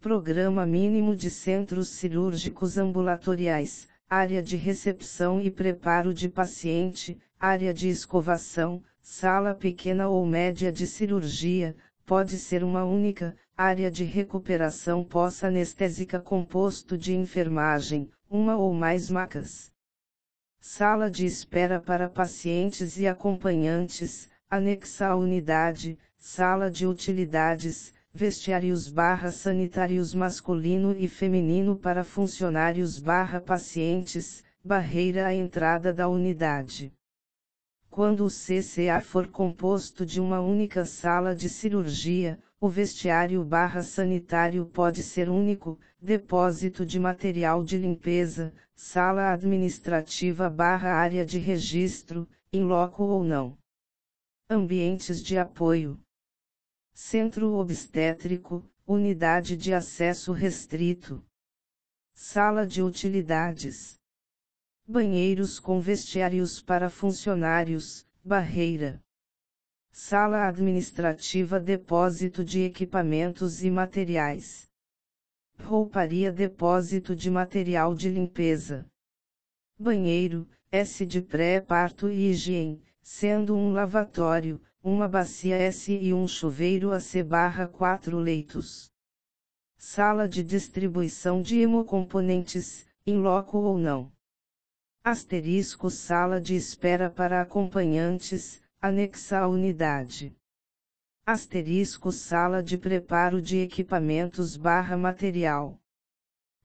[0.00, 7.88] Programa mínimo de centros cirúrgicos ambulatoriais, área de recepção e preparo de paciente, área de
[7.88, 11.76] escovação, sala pequena ou média de cirurgia,
[12.06, 19.72] pode ser uma única, área de recuperação pós-anestésica composto de enfermagem, uma ou mais macas.
[20.58, 29.30] Sala de espera para pacientes e acompanhantes, anexa à unidade, sala de utilidades, vestiários barra
[29.30, 36.92] sanitários masculino e feminino para funcionários barra pacientes, barreira à entrada da unidade.
[37.88, 44.64] Quando o CCA for composto de uma única sala de cirurgia, o vestiário barra sanitário
[44.64, 52.64] pode ser único, depósito de material de limpeza, sala administrativa barra área de registro, em
[52.64, 53.58] loco ou não.
[54.48, 56.00] Ambientes de apoio.
[56.94, 61.22] Centro obstétrico, unidade de acesso restrito.
[62.14, 64.00] Sala de utilidades
[64.88, 69.03] banheiros com vestiários para funcionários, barreira.
[69.96, 74.68] Sala administrativa depósito de equipamentos e materiais.
[75.62, 78.84] Rouparia depósito de material de limpeza.
[79.78, 86.90] Banheiro, S de pré-parto e higiene, sendo um lavatório, uma bacia S e um chuveiro
[86.90, 88.90] a C barra 4 leitos.
[89.78, 94.10] Sala de distribuição de hemocomponentes, em loco ou não.
[95.04, 100.36] Asterisco Sala de espera para acompanhantes, anexa à unidade.
[101.24, 105.80] Asterisco Sala de preparo de equipamentos barra material.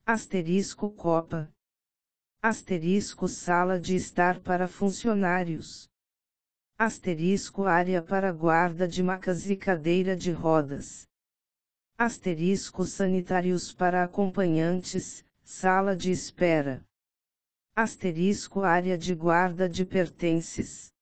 [0.04, 1.50] Asterisco Copa.
[2.42, 5.88] Asterisco Sala de estar para funcionários.
[6.78, 11.08] Asterisco Área para guarda de macas e cadeira de rodas.
[11.96, 16.84] Asterisco Sanitários para acompanhantes, sala de espera.
[17.74, 20.92] Asterisco área de guarda de pertences.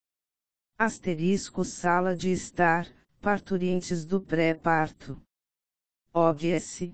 [0.80, 2.86] Asterisco sala de estar,
[3.20, 5.20] parturientes do pré-parto.
[6.14, 6.92] OBS.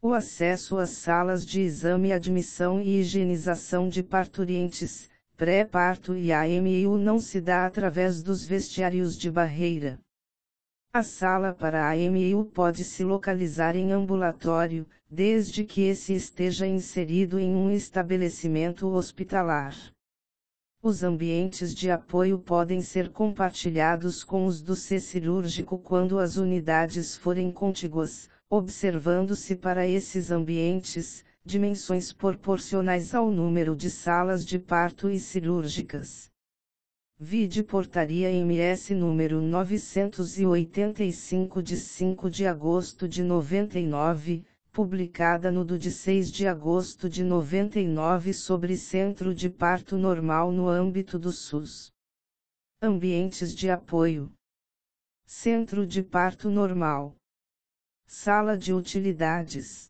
[0.00, 7.18] O acesso às salas de exame, admissão e higienização de parturientes, pré-parto e AMU não
[7.18, 9.98] se dá através dos vestiários de barreira.
[10.92, 17.40] A sala para a AMU pode se localizar em ambulatório, desde que esse esteja inserido
[17.40, 19.74] em um estabelecimento hospitalar.
[20.86, 27.16] Os ambientes de apoio podem ser compartilhados com os do C cirúrgico quando as unidades
[27.16, 35.18] forem contíguas, observando-se para esses ambientes, dimensões proporcionais ao número de salas de parto e
[35.18, 36.30] cirúrgicas.
[37.18, 44.44] Vide Portaria MS número 985 de 5 de agosto de 99,
[44.74, 50.68] publicada no do de 6 de agosto de 99 sobre Centro de Parto Normal no
[50.68, 51.92] âmbito do SUS.
[52.82, 54.32] Ambientes de apoio.
[55.24, 57.14] Centro de Parto Normal.
[58.04, 59.88] Sala de utilidades.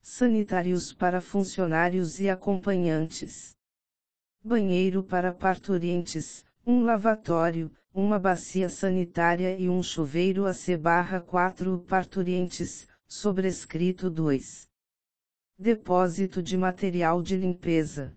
[0.00, 3.58] Sanitários para funcionários e acompanhantes
[4.44, 14.10] banheiro para parturientes, um lavatório, uma bacia sanitária e um chuveiro a C/4 parturientes, sobrescrito
[14.10, 14.68] 2.
[15.58, 18.14] Depósito de material de limpeza.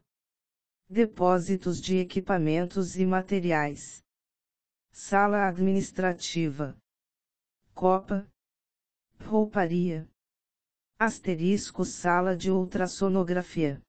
[0.89, 4.03] Depósitos de equipamentos e materiais.
[4.91, 6.77] Sala administrativa.
[7.73, 8.27] Copa.
[9.17, 10.09] Rouparia.
[10.99, 13.81] Asterisco Sala de ultrassonografia.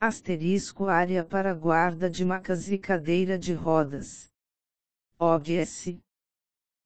[0.00, 4.32] Asterisco Área para guarda de macas e cadeira de rodas.
[5.16, 5.96] OBS.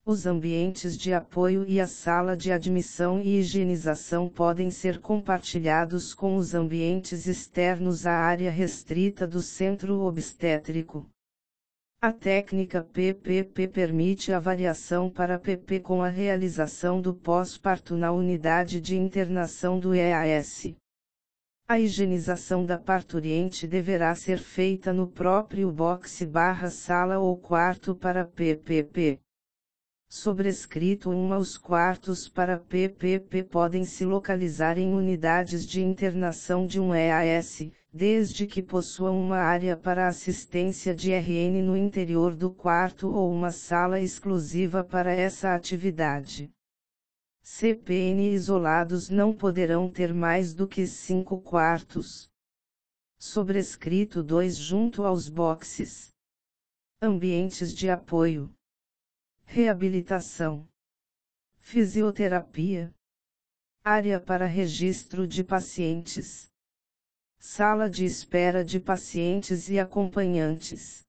[0.05, 6.35] Os ambientes de apoio e a sala de admissão e higienização podem ser compartilhados com
[6.35, 11.07] os ambientes externos à área restrita do centro obstétrico.
[12.01, 18.81] A técnica PPP permite a variação para PP com a realização do pós-parto na unidade
[18.81, 20.75] de internação do EAS.
[21.69, 28.25] A higienização da parturiente deverá ser feita no próprio boxe barra sala ou quarto para
[28.25, 29.21] PPP.
[30.15, 36.95] Sobrescrito 1 Os quartos para PPP podem se localizar em unidades de internação de um
[36.95, 43.33] EAS, desde que possuam uma área para assistência de RN no interior do quarto ou
[43.33, 46.53] uma sala exclusiva para essa atividade.
[47.43, 52.31] CPN isolados não poderão ter mais do que 5 quartos.
[53.19, 56.13] Sobrescrito 2 junto aos boxes.
[57.01, 58.53] Ambientes de apoio.
[59.55, 60.67] Reabilitação.
[61.59, 62.91] Fisioterapia.
[63.85, 66.51] Área para registro de pacientes.
[67.39, 71.07] Sala de espera de pacientes e acompanhantes.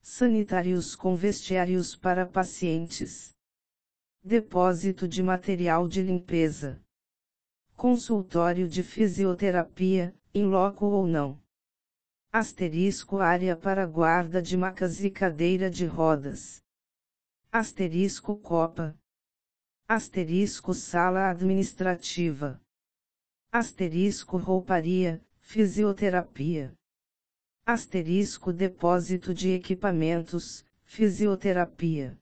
[0.00, 3.34] Sanitários com vestiários para pacientes.
[4.24, 6.80] Depósito de material de limpeza.
[7.76, 11.38] Consultório de fisioterapia, em loco ou não.
[12.32, 16.59] Asterisco área para guarda de macas e cadeira de rodas.
[17.52, 18.96] Asterisco Copa.
[19.88, 22.62] Asterisco Sala Administrativa.
[23.50, 26.72] Asterisco Rouparia, Fisioterapia.
[27.66, 32.16] Asterisco Depósito de Equipamentos, Fisioterapia.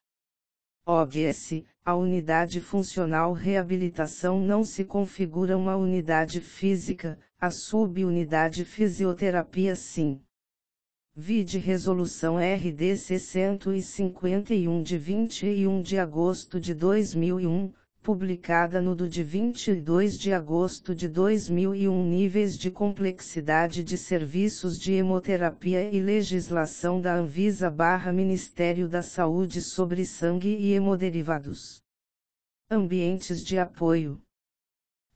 [0.87, 10.23] OBS, a unidade funcional reabilitação não se configura uma unidade física, a subunidade fisioterapia sim.
[11.21, 20.17] Vide Resolução RDC 151 de 21 de agosto de 2001, publicada no do de 22
[20.17, 27.69] de agosto de 2001 Níveis de complexidade de serviços de hemoterapia e legislação da Anvisa
[27.69, 31.83] barra Ministério da Saúde sobre sangue e hemoderivados.
[32.71, 34.23] Ambientes de apoio.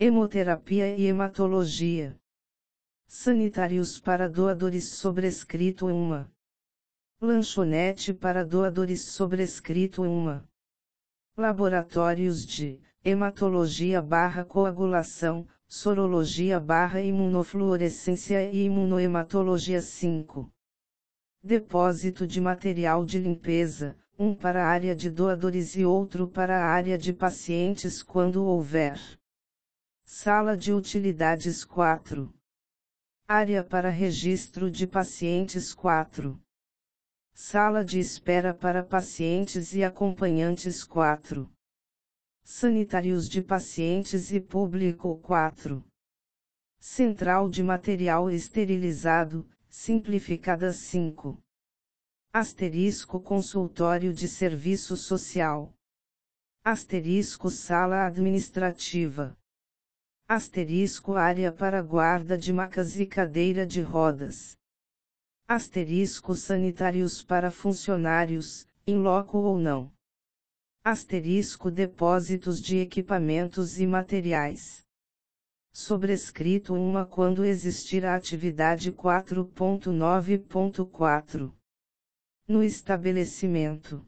[0.00, 2.20] Hemoterapia e hematologia.
[3.14, 6.32] Sanitários para doadores sobrescrito uma.
[7.20, 10.48] Lanchonete para doadores sobrescrito uma.
[11.36, 20.50] Laboratórios de hematologia barra coagulação, sorologia barra imunofluorescência e imunohematologia 5.
[21.42, 26.66] Depósito de material de limpeza, um para a área de doadores e outro para a
[26.66, 28.98] área de pacientes quando houver.
[30.02, 32.32] Sala de utilidades 4.
[33.28, 36.38] Área para registro de pacientes 4.
[37.32, 41.48] Sala de espera para pacientes e acompanhantes 4.
[42.42, 45.82] Sanitários de pacientes e público 4.
[46.78, 51.38] Central de material esterilizado, simplificada 5.
[52.34, 55.72] Asterisco consultório de serviço social.
[56.64, 59.34] Asterisco sala administrativa
[60.34, 64.56] asterisco área para guarda de macas e cadeira de rodas.
[65.46, 69.92] Asterisco sanitários para funcionários, em loco ou não.
[70.82, 74.86] Asterisco depósitos de equipamentos e materiais.
[75.70, 81.52] Sobrescrito uma quando existir a atividade 4.9.4.
[82.48, 84.02] No estabelecimento.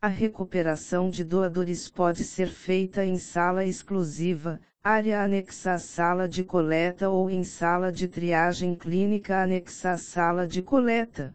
[0.00, 6.44] A recuperação de doadores pode ser feita em sala exclusiva, área anexa à sala de
[6.44, 11.34] coleta ou em sala de triagem clínica anexa à sala de coleta.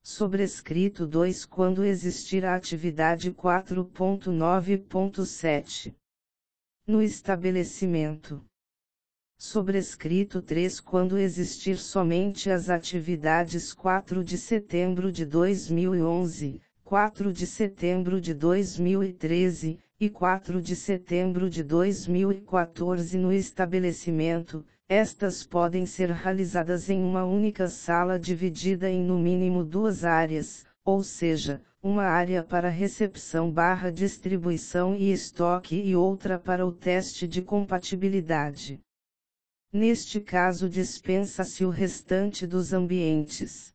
[0.00, 5.92] Sobrescrito 2 quando existir a atividade 4.9.7.
[6.86, 8.44] No estabelecimento.
[9.36, 18.20] Sobrescrito 3 quando existir somente as atividades 4 de setembro de 2011, 4 de setembro
[18.20, 27.00] de 2013, e 4 de setembro de 2014 no estabelecimento, estas podem ser realizadas em
[27.00, 33.48] uma única sala dividida em no mínimo duas áreas, ou seja, uma área para recepção
[33.48, 38.80] barra distribuição e estoque e outra para o teste de compatibilidade.
[39.72, 43.71] Neste caso dispensa-se o restante dos ambientes.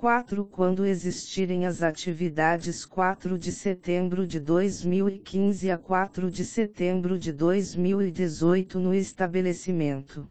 [0.00, 0.44] 4.
[0.46, 8.80] Quando existirem as atividades 4 de setembro de 2015 a 4 de setembro de 2018
[8.80, 10.26] no estabelecimento.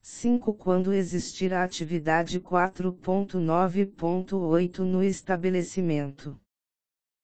[0.00, 0.54] 5.
[0.54, 6.40] Quando existir a atividade 4.9.8 no estabelecimento.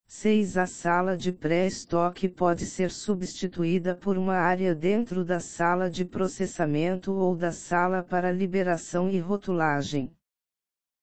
[0.07, 0.59] 6.
[0.59, 7.15] A sala de pré-estoque pode ser substituída por uma área dentro da sala de processamento
[7.15, 10.15] ou da sala para liberação e rotulagem.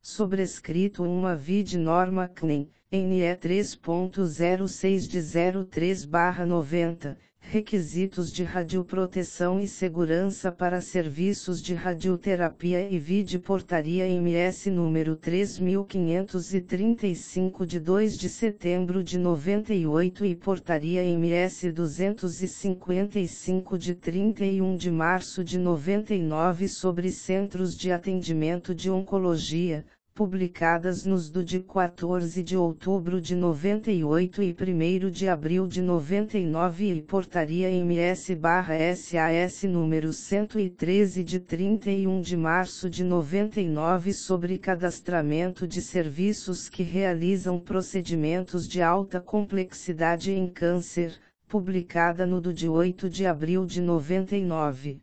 [0.06, 10.82] Sobrescrito uma VID norma CNEM, NE 3.06 de 03/90, Requisitos de radioproteção e segurança para
[10.82, 20.26] serviços de radioterapia e vide portaria MS número 3535 de 2 de setembro de 98
[20.26, 28.90] e portaria MS 255 de 31 de março de 99 sobre centros de atendimento de
[28.90, 35.82] oncologia, publicadas nos do de 14 de outubro de 98 e 1 de abril de
[35.82, 45.82] 99 e portaria MS/SAS número 113 de 31 de março de 99 sobre cadastramento de
[45.82, 53.26] serviços que realizam procedimentos de alta complexidade em câncer, publicada no do de 8 de
[53.26, 55.02] abril de 99.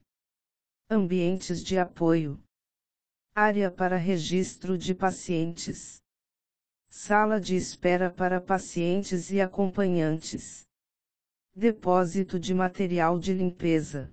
[0.89, 2.39] Ambientes de apoio
[3.35, 6.03] Área para registro de pacientes.
[6.89, 10.67] Sala de espera para pacientes e acompanhantes.
[11.55, 14.13] Depósito de material de limpeza.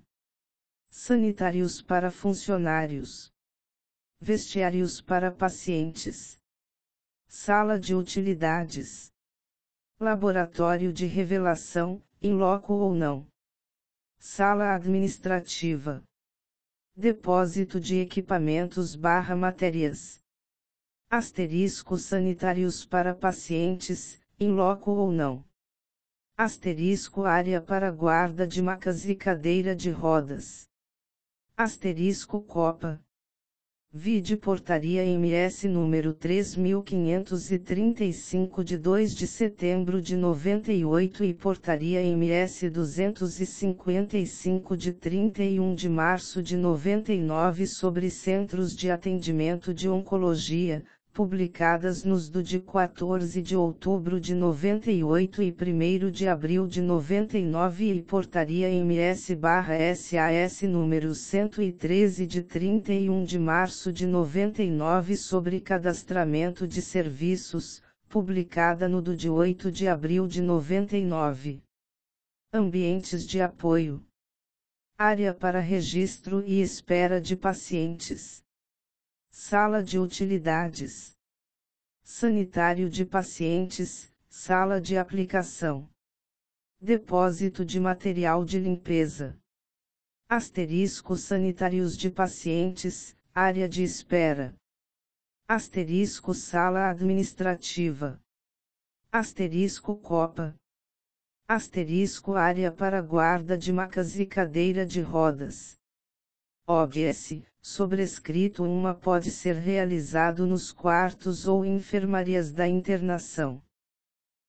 [0.88, 3.32] Sanitários para funcionários.
[4.20, 6.38] Vestiários para pacientes.
[7.26, 9.12] Sala de utilidades.
[9.98, 13.26] Laboratório de revelação, em loco ou não.
[14.20, 16.07] Sala administrativa.
[17.00, 20.20] Depósito de equipamentos barra matérias.
[21.08, 25.44] Asterisco sanitários para pacientes, em loco ou não.
[26.36, 30.68] Asterisco área para guarda de macas e cadeira de rodas.
[31.56, 33.00] Asterisco copa.
[33.90, 44.76] Vide Portaria MS número 3535 de 2 de setembro de 98 e Portaria MS 255
[44.76, 52.42] de 31 de março de 99 sobre Centros de Atendimento de Oncologia, publicadas nos do
[52.42, 60.62] de 14 de outubro de 98 e 1 de abril de 99 e Portaria MS/SAS
[60.62, 69.16] número 113 de 31 de março de 99 sobre cadastramento de serviços, publicada no do
[69.16, 71.60] de 8 de abril de 99.
[72.52, 74.02] Ambientes de apoio.
[74.96, 78.42] Área para registro e espera de pacientes.
[79.40, 81.16] Sala de utilidades.
[82.02, 85.88] Sanitário de pacientes, sala de aplicação.
[86.80, 89.38] Depósito de material de limpeza.
[90.28, 94.56] Asterisco sanitários de pacientes, área de espera.
[95.46, 98.20] Asterisco sala administrativa.
[99.12, 100.56] Asterisco copa.
[101.46, 105.77] Asterisco área para guarda de macas e cadeira de rodas.
[106.70, 113.62] OBS, sobrescrito uma pode ser realizado nos quartos ou enfermarias da internação.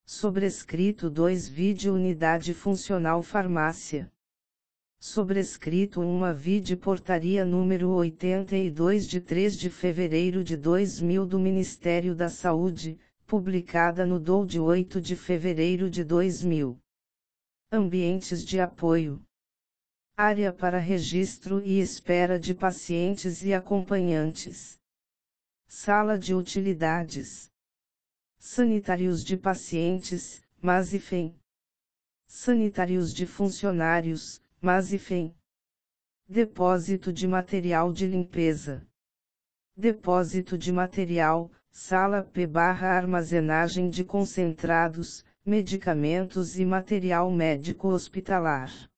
[0.06, 4.12] Sobrescrito 2 Vídeo Unidade Funcional Farmácia.
[5.00, 12.28] Sobrescrito uma vide portaria número 82 de 3 de fevereiro de 2000 do Ministério da
[12.28, 16.78] Saúde, publicada no DOU de 8 de fevereiro de 2000.
[17.72, 19.24] Ambientes de apoio.
[20.22, 24.78] Área para registro e espera de pacientes e acompanhantes.
[25.66, 27.50] Sala de utilidades.
[28.38, 31.34] Sanitários de pacientes, MASIFEM.
[32.28, 35.34] Sanitários de funcionários, MASIFEM.
[36.28, 38.86] Depósito de material de limpeza.
[39.74, 48.89] Depósito de material, sala P barra armazenagem de concentrados, medicamentos e material médico hospitalar.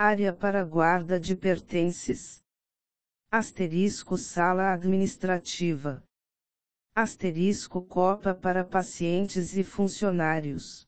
[0.00, 2.40] Área para guarda de pertences.
[3.32, 6.04] Asterisco sala administrativa.
[6.94, 10.86] Asterisco copa para pacientes e funcionários.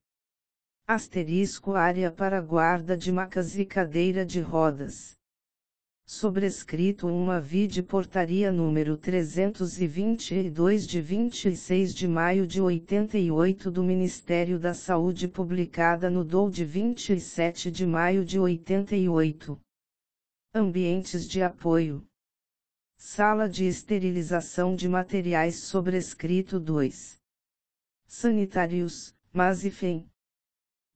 [0.87, 5.20] Asterisco área para guarda de macas e cadeira de rodas
[6.13, 14.75] sobrescrito uma vide portaria número 322 de 26 de maio de 88 do Ministério da
[14.75, 19.57] Saúde publicada no DOU de 27 de maio de 88.
[20.53, 22.05] Ambientes de apoio.
[22.97, 27.21] Sala de esterilização de materiais sobrescrito 2.
[28.09, 30.11] Sanitários, Mazifem.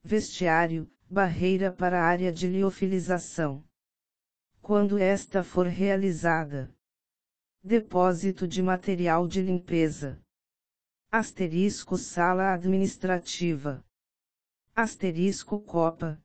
[0.02, 3.62] Vestiário, barreira para área de liofilização.
[4.64, 6.74] Quando esta for realizada.
[7.62, 10.18] Depósito de material de limpeza.
[11.12, 13.84] Asterisco sala administrativa.
[14.74, 16.18] Asterisco copa.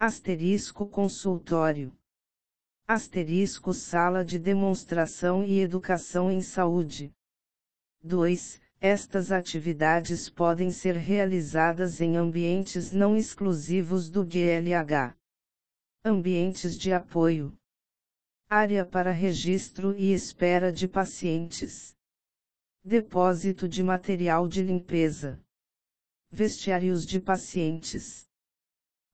[0.00, 1.94] Asterisco consultório.
[2.88, 7.12] Asterisco Sala de Demonstração e Educação em Saúde.
[8.02, 8.62] 2.
[8.80, 15.14] Estas atividades podem ser realizadas em ambientes não exclusivos do GLH.
[16.04, 17.56] Ambientes de apoio.
[18.50, 21.96] Área para registro e espera de pacientes.
[22.82, 25.40] Depósito de material de limpeza.
[26.28, 28.28] Vestiários de pacientes.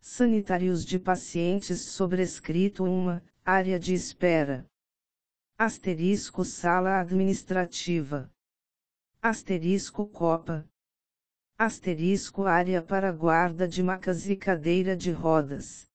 [0.00, 4.64] Sanitários de pacientes sobrescrito uma, Área de espera.
[5.58, 8.32] Asterisco Sala Administrativa.
[9.20, 10.66] Asterisco Copa.
[11.58, 15.87] Asterisco Área para guarda de macas e cadeira de rodas.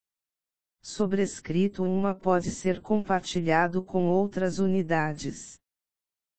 [0.85, 5.57] Sobrescrito uma pode ser compartilhado com outras unidades.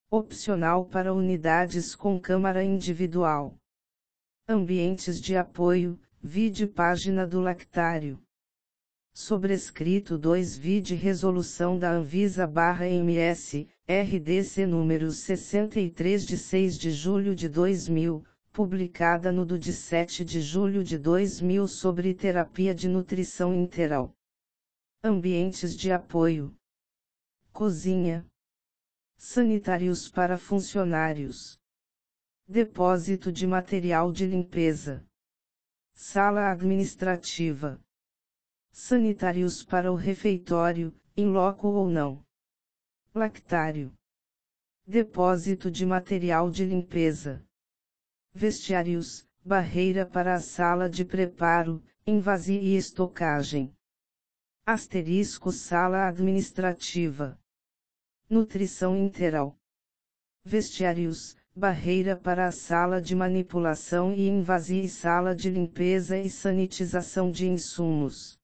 [0.09, 3.55] Opcional para unidades com câmara individual.
[4.47, 8.21] Ambientes de apoio, vide página do lactário
[9.17, 17.47] sobrescrito 2 Vide resolução da Anvisa MS, RDC número 63 de 6 de julho de
[17.47, 24.13] 2000, publicada no do de 7 de julho de 2000 sobre terapia de nutrição integral.
[25.07, 26.57] Ambientes de apoio.
[27.53, 28.25] Cozinha.
[29.15, 31.59] Sanitários para funcionários.
[32.47, 35.05] Depósito de material de limpeza.
[35.93, 37.79] Sala administrativa
[38.71, 42.25] sanitários para o refeitório, em loco ou não.
[43.13, 43.93] Lactário.
[44.87, 47.45] Depósito de material de limpeza.
[48.33, 53.71] Vestiários, barreira para a sala de preparo, invasia e estocagem.
[54.67, 57.39] Asterisco sala administrativa.
[58.27, 59.55] Nutrição integral.
[60.43, 67.29] Vestiários, barreira para a sala de manipulação e invasia e sala de limpeza e sanitização
[67.29, 68.39] de insumos.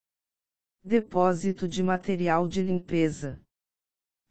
[0.84, 3.42] Depósito de material de limpeza.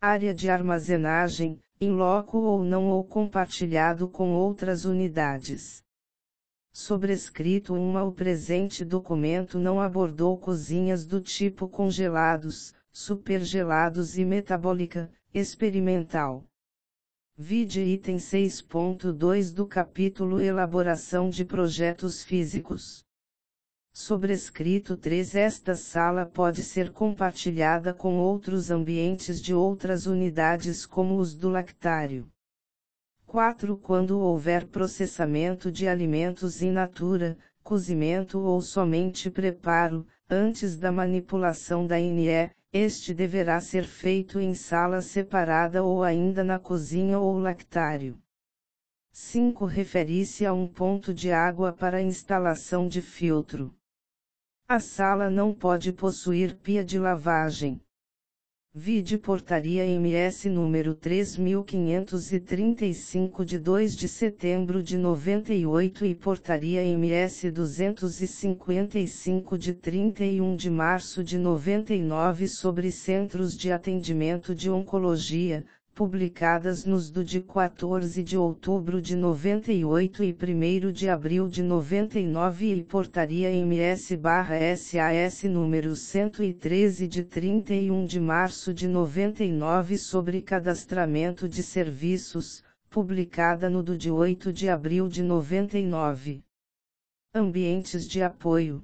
[0.00, 5.82] Área de armazenagem, em loco ou não ou compartilhado com outras unidades.
[6.72, 16.44] Sobrescrito uma o presente documento não abordou cozinhas do tipo congelados, supergelados e metabólica, experimental.
[17.36, 23.04] Vide item 6.2 do capítulo Elaboração de projetos físicos.
[23.92, 31.34] Sobrescrito 3 Esta sala pode ser compartilhada com outros ambientes de outras unidades como os
[31.34, 32.29] do lactário.
[33.30, 41.86] 4 Quando houver processamento de alimentos in natura, cozimento ou somente preparo, antes da manipulação
[41.86, 48.20] da NE, este deverá ser feito em sala separada ou ainda na cozinha ou lactário.
[49.12, 53.72] 5 Refere-se a um ponto de água para instalação de filtro.
[54.66, 57.80] A sala não pode possuir pia de lavagem.
[58.72, 69.58] Vide Portaria MS número 3535 de 2 de setembro de 98 e Portaria MS 255
[69.58, 75.64] de 31 de março de 99 sobre Centros de Atendimento de Oncologia,
[75.94, 82.74] publicadas nos do de 14 de outubro de 98 e 1 de abril de 99
[82.74, 92.64] e Portaria MS/SAS número 113 de 31 de março de 99 sobre cadastramento de serviços,
[92.88, 96.42] publicada no do de 8 de abril de 99.
[97.34, 98.82] Ambientes de apoio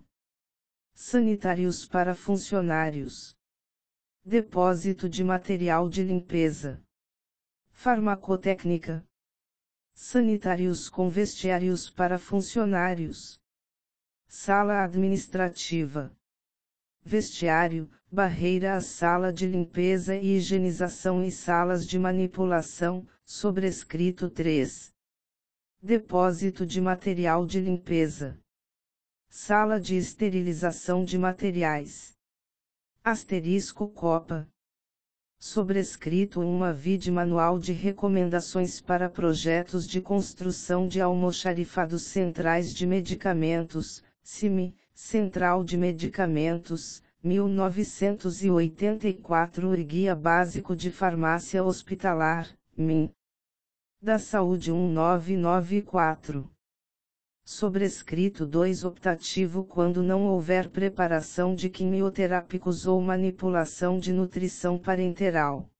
[0.94, 3.36] sanitários para funcionários.
[4.24, 6.82] Depósito de material de limpeza
[7.76, 9.04] farmacotécnica,
[9.92, 13.38] sanitários com vestiários para funcionários,
[14.26, 16.10] sala administrativa,
[17.04, 24.92] vestiário, barreira à sala de limpeza e higienização e salas de manipulação, sobrescrito 3.
[25.80, 28.40] Depósito de material de limpeza.
[29.28, 32.16] Sala de esterilização de materiais.
[33.04, 34.48] Asterisco Copa,
[35.38, 44.02] sobrescrito uma vide manual de recomendações para projetos de construção de almoxarifados centrais de medicamentos,
[44.22, 53.10] CIMI, Central de Medicamentos, 1984 e Guia Básico de Farmácia Hospitalar, MIN.
[54.00, 56.55] Da Saúde 1994.
[57.48, 65.70] Sobrescrito 2 Optativo quando não houver preparação de quimioterápicos ou manipulação de nutrição parenteral.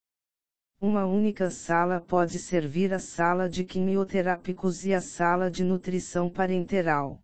[0.80, 7.20] Uma única sala pode servir a sala de quimioterápicos e a sala de nutrição parenteral.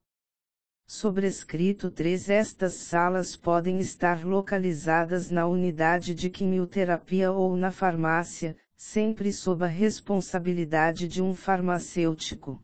[0.88, 9.32] Sobrescrito 3 Estas salas podem estar localizadas na unidade de quimioterapia ou na farmácia, sempre
[9.32, 12.61] sob a responsabilidade de um farmacêutico.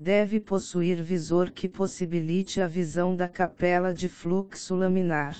[0.00, 5.36] Deve possuir visor que possibilite a visão da capela de fluxo laminar.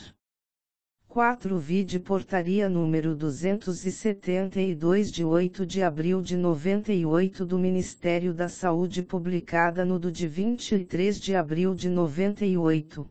[1.07, 9.01] 4 Vide Portaria número 272 de 8 de abril de 98 do Ministério da Saúde
[9.01, 13.09] publicada no do de 23 de abril de 98.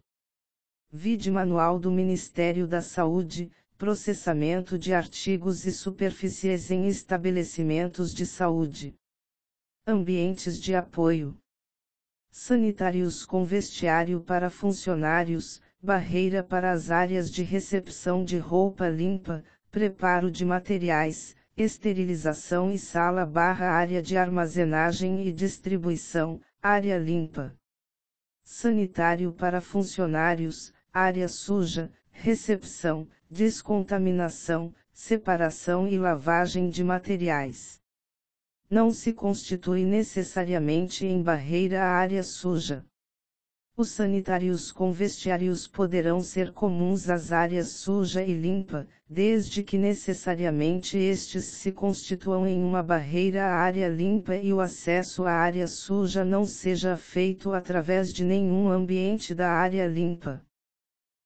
[0.92, 8.94] Vide Manual do Ministério da Saúde, Processamento de artigos e superfícies em estabelecimentos de saúde.
[9.90, 11.38] Ambientes de apoio.
[12.30, 20.30] Sanitários com vestiário para funcionários, barreira para as áreas de recepção de roupa limpa, preparo
[20.30, 27.56] de materiais, esterilização e sala barra área de armazenagem e distribuição, área limpa.
[28.44, 37.80] Sanitário para funcionários, área suja, recepção, descontaminação, separação e lavagem de materiais.
[38.70, 42.86] Não se constitui necessariamente em barreira a área suja.
[43.78, 50.98] Os sanitários com vestiários poderão ser comuns às áreas suja e limpa, desde que necessariamente
[50.98, 56.26] estes se constituam em uma barreira à área limpa e o acesso à área suja
[56.26, 60.44] não seja feito através de nenhum ambiente da área limpa.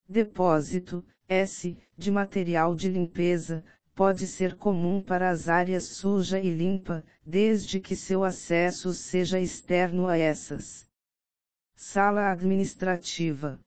[0.08, 3.64] Depósito, S, de material de limpeza,
[4.02, 10.08] pode ser comum para as áreas suja e limpa, desde que seu acesso seja externo
[10.08, 10.88] a essas.
[11.76, 13.60] Sala administrativa.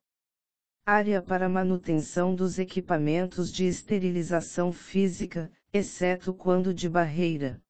[0.85, 7.63] Área para manutenção dos equipamentos de esterilização física, exceto quando de barreira.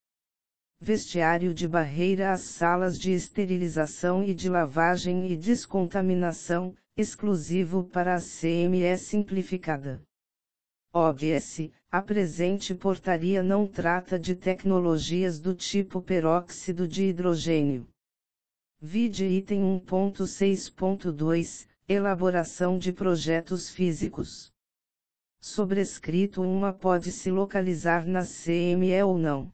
[0.81, 8.21] Vestiário de barreira às salas de esterilização e de lavagem e descontaminação, exclusivo para a
[8.23, 10.03] CME simplificada.
[10.97, 17.85] OBS, a presente portaria não trata de tecnologias do tipo peróxido de hidrogênio.
[18.81, 24.53] Vide item 1.6.2 Elaboração de projetos físicos.
[25.41, 29.51] Sobrescrito uma pode se localizar na CME ou não.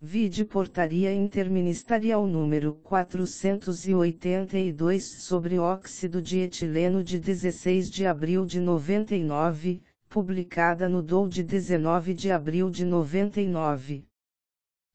[0.00, 9.80] Vide Portaria Interministerial número 482 sobre óxido de etileno de 16 de abril de 99,
[10.10, 14.04] publicada no DOU de 19 de abril de 99.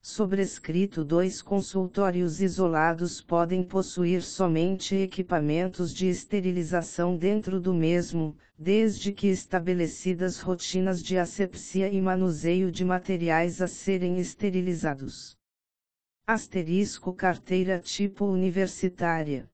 [0.02, 9.28] Sobrescrito dois consultórios isolados podem possuir somente equipamentos de esterilização dentro do mesmo, desde que
[9.28, 15.34] estabelecidas rotinas de asepsia e manuseio de materiais a serem esterilizados.
[16.26, 19.48] Asterisco carteira tipo universitária.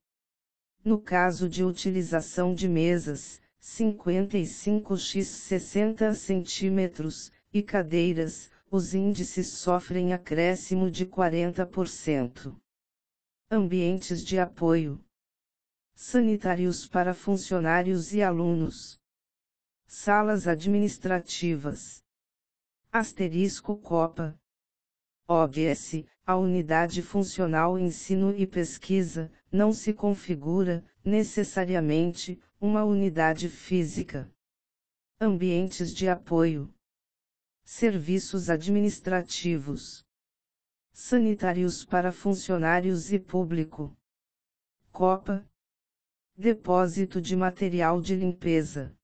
[0.84, 10.12] No caso de utilização de mesas, 55 x 60 cm, e cadeiras, os índices sofrem
[10.12, 12.60] acréscimo de 40%.
[13.48, 15.00] Ambientes de apoio.
[15.94, 18.98] Sanitários para funcionários e alunos.
[19.86, 22.02] Salas administrativas.
[22.90, 24.36] Asterisco Copa.
[25.28, 34.32] OBS, a unidade funcional ensino e pesquisa, não se configura, necessariamente, uma unidade física.
[35.20, 36.72] Ambientes de apoio.
[37.62, 40.04] Serviços administrativos.
[40.90, 43.94] Sanitários para funcionários e público.
[44.90, 45.46] Copa.
[46.34, 48.96] Depósito de material de limpeza.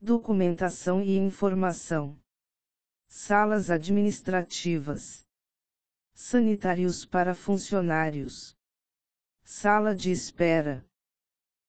[0.00, 2.18] Documentação e informação.
[3.06, 5.26] Salas administrativas.
[6.14, 8.57] Sanitários para funcionários.
[9.50, 10.84] Sala de espera.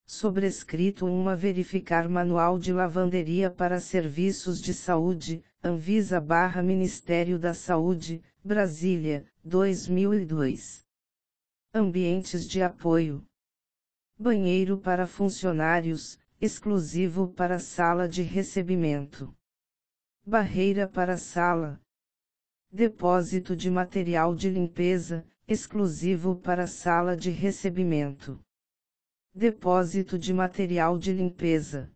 [0.06, 8.22] Sobrescrito uma verificar manual de lavanderia para serviços de saúde, Anvisa barra Ministério da Saúde,
[8.44, 10.86] Brasília, 2002.
[11.74, 13.26] Ambientes de apoio.
[14.20, 19.34] Banheiro para funcionários, exclusivo para sala de recebimento.
[20.26, 21.80] Barreira para sala.
[22.70, 28.40] Depósito de material de limpeza, exclusivo para sala de recebimento.
[29.34, 31.92] Depósito de material de limpeza.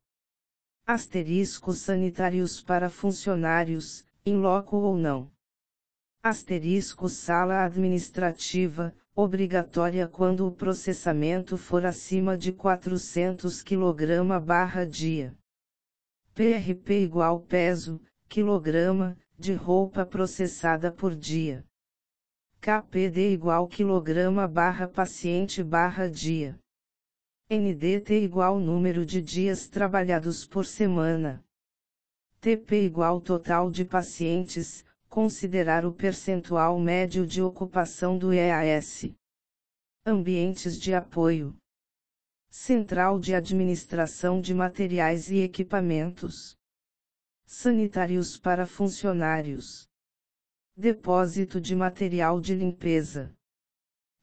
[0.88, 5.32] Asterisco sanitários para funcionários, em loco ou não.
[6.24, 15.38] Asterisco sala administrativa, obrigatória quando o processamento for acima de 400 kg barra dia.
[16.34, 21.64] PRP igual peso, quilograma, de roupa processada por dia.
[22.64, 26.58] KPD igual quilograma barra paciente barra dia.
[27.50, 31.44] NDT igual número de dias trabalhados por semana.
[32.40, 39.14] TP igual total de pacientes, considerar o percentual médio de ocupação do EAS.
[40.06, 41.54] Ambientes de apoio.
[42.50, 46.56] Central de Administração de Materiais e Equipamentos.
[47.46, 49.92] Sanitários para funcionários.
[50.76, 53.32] Depósito de material de limpeza.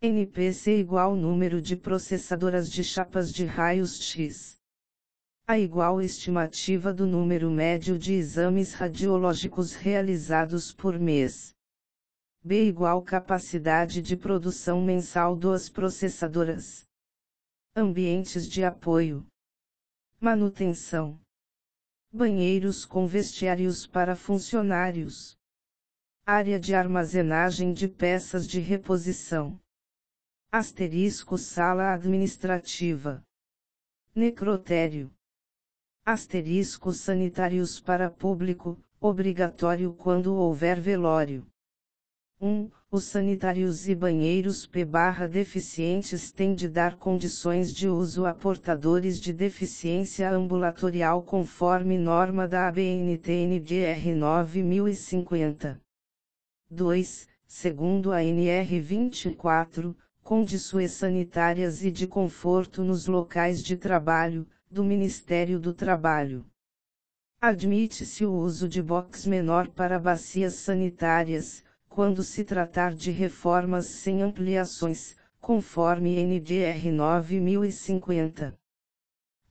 [0.03, 4.59] NPC igual número de processadoras de chapas de raios X.
[5.47, 11.55] A igual estimativa do número médio de exames radiológicos realizados por mês.
[12.43, 16.85] B igual capacidade de produção mensal das processadoras.
[17.77, 19.25] Ambientes de apoio.
[20.21, 21.17] Manutenção.
[22.13, 25.39] Banheiros com vestiários para funcionários.
[26.27, 29.59] Área de armazenagem de peças de reposição.
[30.53, 33.25] Asterisco Sala Administrativa.
[34.15, 35.11] Necrotério.
[36.05, 41.45] Asterisco sanitários para público, obrigatório quando houver velório.
[42.41, 42.71] 1.
[42.93, 50.31] Os sanitários e banheiros P/deficientes têm de dar condições de uso a portadores de deficiência
[50.31, 55.81] ambulatorial conforme norma da ABNT-NBR 9050.
[56.71, 57.27] 2.
[57.49, 65.59] Segundo a NR 24, condições sanitárias e de conforto nos locais de trabalho, do Ministério
[65.59, 66.47] do Trabalho.
[67.41, 74.23] Admite-se o uso de box menor para bacias sanitárias, quando se tratar de reformas sem
[74.23, 78.60] ampliações, conforme NDR 9050.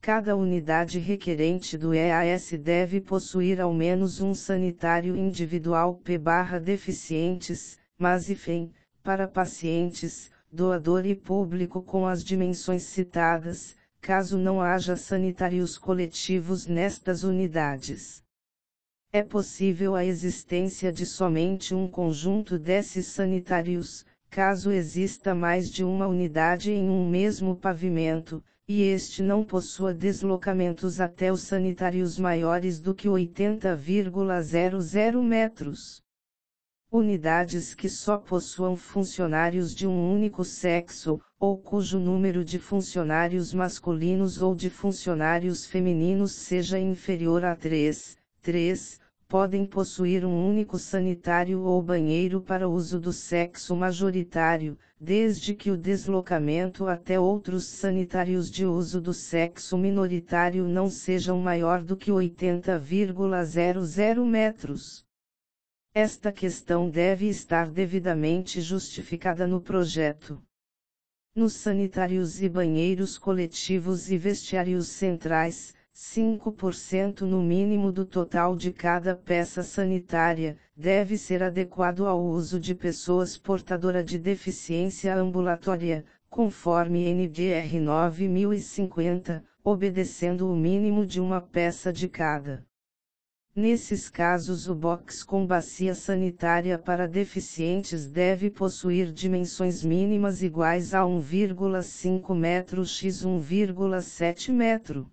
[0.02, 8.72] Cada unidade requerente do EAS deve possuir ao menos um sanitário individual P/deficientes, mas IFEM,
[9.04, 17.24] para pacientes, doador e público com as dimensões citadas, caso não haja sanitários coletivos nestas
[17.24, 18.24] unidades.
[19.12, 26.08] É possível a existência de somente um conjunto desses sanitários, caso exista mais de uma
[26.08, 32.93] unidade em um mesmo pavimento, e este não possua deslocamentos até os sanitários maiores do
[32.93, 36.03] que 80,00 metros.
[36.91, 44.39] Unidades que só possuam funcionários de um único sexo, ou cujo número de funcionários masculinos
[44.39, 48.99] ou de funcionários femininos seja inferior a 3, 3,
[49.30, 55.77] podem possuir um único sanitário ou banheiro para uso do sexo majoritário, desde que o
[55.77, 64.25] deslocamento até outros sanitários de uso do sexo minoritário não sejam maior do que 80,00
[64.25, 65.05] metros.
[65.93, 70.41] Esta questão deve estar devidamente justificada no projeto.
[71.36, 79.18] Nos sanitários e banheiros coletivos e vestiários centrais, 5% no mínimo do total de cada
[79.18, 87.82] peça sanitária, deve ser adequado ao uso de pessoas portadoras de deficiência ambulatória, conforme NDR
[87.82, 92.66] 9050, obedecendo o mínimo de uma peça de cada.
[93.54, 101.01] Nesses casos o box com bacia sanitária para deficientes deve possuir dimensões mínimas iguais a
[101.01, 105.12] 1,5 metro x 1,7 metro.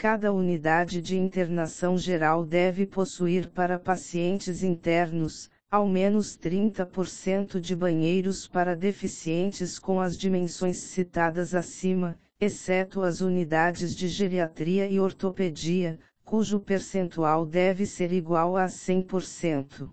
[0.00, 8.46] Cada unidade de internação geral deve possuir para pacientes internos, ao menos 30% de banheiros
[8.46, 16.60] para deficientes com as dimensões citadas acima, exceto as unidades de geriatria e ortopedia, cujo
[16.60, 19.90] percentual deve ser igual a 100%.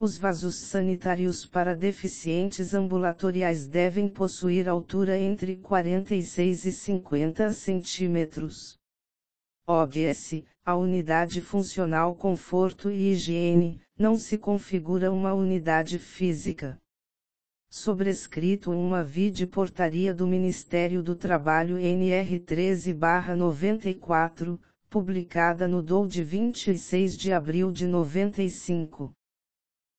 [0.00, 8.80] Os vasos sanitários para deficientes ambulatoriais devem possuir altura entre 46 e 50 centímetros.
[9.64, 16.76] OBS, a unidade funcional conforto e higiene, não se configura uma unidade física.
[17.70, 24.58] Sobrescrito uma vide portaria do Ministério do Trabalho NR 13/94,
[24.90, 29.12] publicada no DOU de 26 de abril de 95.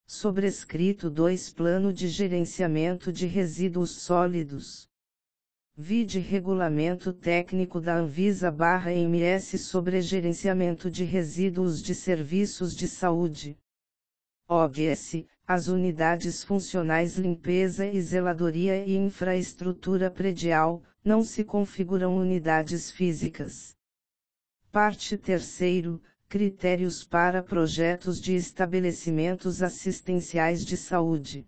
[0.05, 4.89] Sobrescrito 2 Plano de Gerenciamento de Resíduos Sólidos.
[5.75, 13.57] Vide Regulamento Técnico da Anvisa/MS sobre Gerenciamento de Resíduos de Serviços de Saúde.
[14.47, 23.75] OBS, as unidades funcionais limpeza e zeladoria e infraestrutura predial, não se configuram unidades físicas.
[24.71, 25.59] Parte 3
[26.29, 31.47] Critérios para projetos de estabelecimentos assistenciais de saúde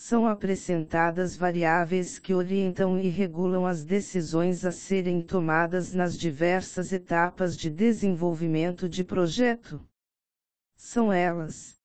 [0.00, 7.54] são apresentadas variáveis que orientam e regulam as decisões a serem tomadas nas diversas etapas
[7.54, 9.78] de desenvolvimento de projeto.
[10.74, 11.78] São elas: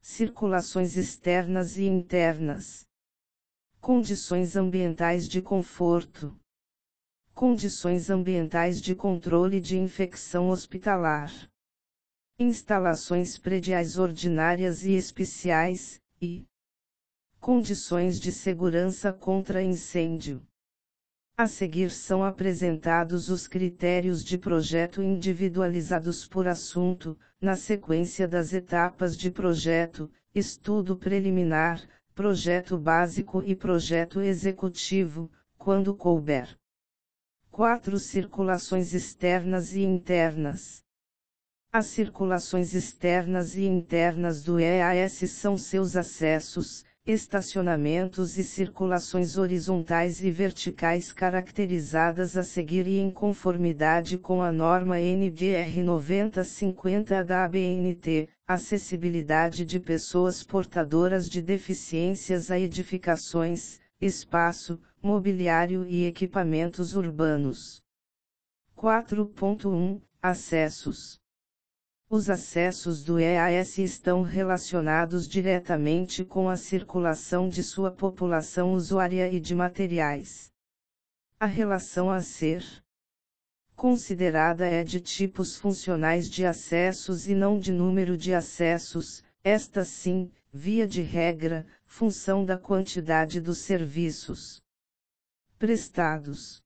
[0.00, 2.86] circulações externas e internas,
[3.82, 6.34] condições ambientais de conforto,
[7.34, 11.30] condições ambientais de controle de infecção hospitalar,
[12.38, 16.46] instalações prediais ordinárias e especiais, e
[17.40, 20.42] Condições de segurança contra incêndio.
[21.36, 29.16] A seguir são apresentados os critérios de projeto individualizados por assunto, na sequência das etapas
[29.16, 36.56] de projeto, estudo preliminar, projeto básico e projeto executivo, quando couber.
[37.50, 37.98] 4.
[37.98, 40.82] Circulações externas e internas.
[41.70, 50.30] As circulações externas e internas do EAS são seus acessos, estacionamentos e circulações horizontais e
[50.30, 59.64] verticais caracterizadas a seguir e em conformidade com a norma NBR 9050 da ABNT, acessibilidade
[59.64, 67.80] de pessoas portadoras de deficiências a edificações, espaço, mobiliário e equipamentos urbanos.
[68.76, 71.24] 4.1 Acessos
[72.08, 79.40] os acessos do EAS estão relacionados diretamente com a circulação de sua população usuária e
[79.40, 80.52] de materiais.
[81.40, 82.64] A relação a ser
[83.74, 90.30] considerada é de tipos funcionais de acessos e não de número de acessos, esta sim,
[90.52, 94.62] via de regra, função da quantidade dos serviços
[95.58, 96.62] prestados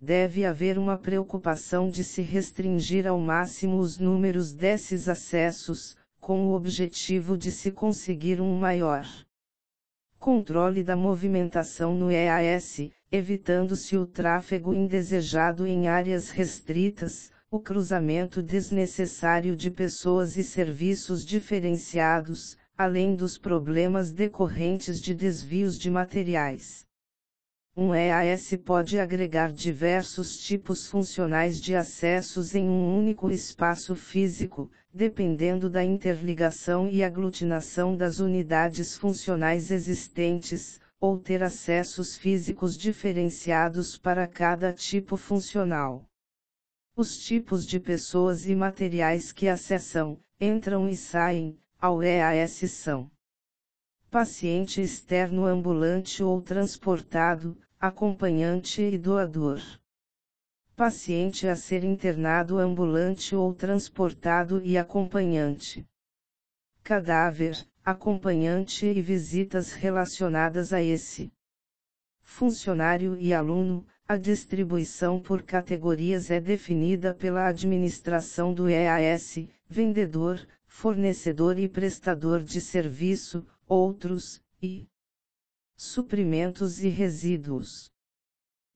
[0.00, 6.54] deve haver uma preocupação de se restringir ao máximo os números desses acessos, com o
[6.54, 9.06] objetivo de se conseguir um maior
[10.18, 19.54] controle da movimentação no EAS, evitando-se o tráfego indesejado em áreas restritas, o cruzamento desnecessário
[19.54, 26.85] de pessoas e serviços diferenciados, além dos problemas decorrentes de desvios de materiais.
[27.78, 35.68] Um EAS pode agregar diversos tipos funcionais de acessos em um único espaço físico, dependendo
[35.68, 44.72] da interligação e aglutinação das unidades funcionais existentes, ou ter acessos físicos diferenciados para cada
[44.72, 46.02] tipo funcional.
[46.96, 53.10] Os tipos de pessoas e materiais que acessam, entram e saem, ao EAS são
[54.08, 59.60] paciente externo ambulante ou transportado, acompanhante e doador.
[60.74, 65.86] Paciente a ser internado ambulante ou transportado e acompanhante.
[66.82, 71.30] Cadáver, acompanhante e visitas relacionadas a esse.
[72.22, 81.58] Funcionário e aluno, a distribuição por categorias é definida pela administração do EAS, vendedor, fornecedor
[81.58, 84.88] e prestador de serviço, outros, e
[85.76, 87.90] suprimentos e resíduos.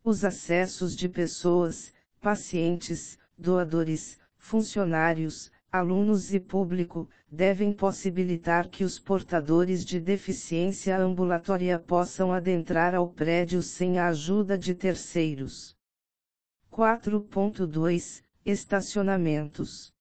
[0.04, 9.84] Os acessos de pessoas, pacientes, doadores, funcionários, alunos e público, devem possibilitar que os portadores
[9.84, 15.74] de deficiência ambulatória possam adentrar ao prédio sem a ajuda de terceiros.
[16.70, 19.92] 4.2 Estacionamentos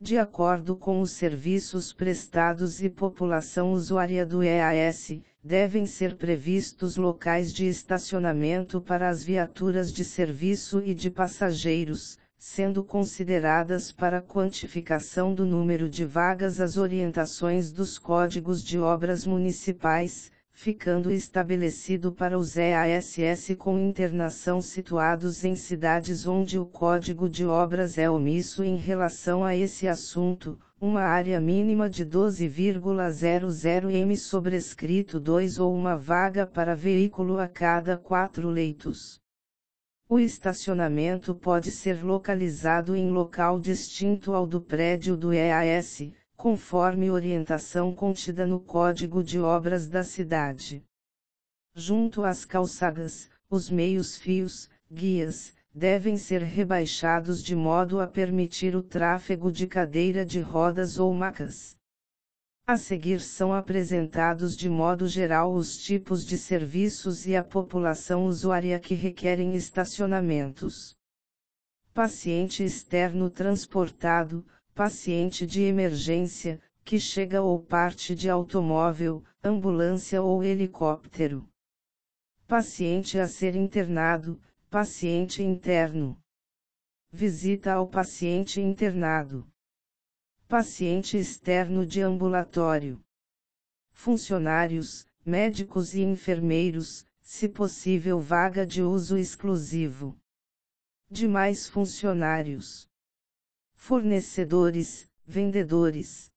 [0.00, 7.54] de acordo com os serviços prestados e população usuária do EAS, devem ser previstos locais
[7.54, 15.46] de estacionamento para as viaturas de serviço e de passageiros, sendo consideradas para quantificação do
[15.46, 23.56] número de vagas as orientações dos códigos de obras municipais, ficando estabelecido para os EASS
[23.58, 29.56] com internação situados em cidades onde o código de obras é omisso em relação a
[29.56, 37.40] esse assunto, uma área mínima de 12,00 m sobrescrito 2 ou uma vaga para veículo
[37.40, 39.20] a cada quatro leitos.
[40.08, 47.92] O estacionamento pode ser localizado em local distinto ao do prédio do EAS, conforme orientação
[47.92, 50.84] contida no Código de Obras da cidade.
[51.74, 59.50] Junto às calçadas, os meios-fios, guias, devem ser rebaixados de modo a permitir o tráfego
[59.52, 61.76] de cadeira de rodas ou macas.
[62.66, 68.78] A seguir são apresentados de modo geral os tipos de serviços e a população usuária
[68.80, 70.96] que requerem estacionamentos.
[71.94, 74.44] Paciente externo transportado,
[74.74, 81.48] paciente de emergência, que chega ou parte de automóvel, ambulância ou helicóptero.
[82.48, 84.40] Paciente a ser internado,
[84.70, 86.22] paciente interno.
[87.10, 89.50] Visita ao paciente internado.
[90.46, 93.00] Paciente externo de ambulatório.
[93.92, 100.14] Funcionários, médicos e enfermeiros, se possível vaga de uso exclusivo.
[101.10, 102.86] Demais funcionários.
[103.74, 106.30] Fornecedores, vendedores.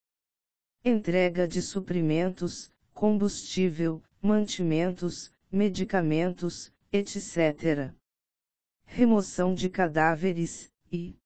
[0.82, 7.94] Entrega de suprimentos, combustível, mantimentos, medicamentos, etc.
[8.94, 11.16] Remoção de cadáveres, e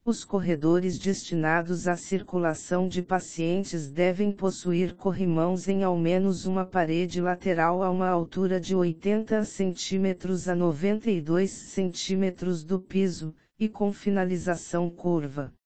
[0.05, 7.21] Os corredores destinados à circulação de pacientes devem possuir corrimãos em ao menos uma parede
[7.21, 14.91] lateral a uma altura de 80 cm a 92 cm do piso, e com finalização
[14.91, 15.57] curva.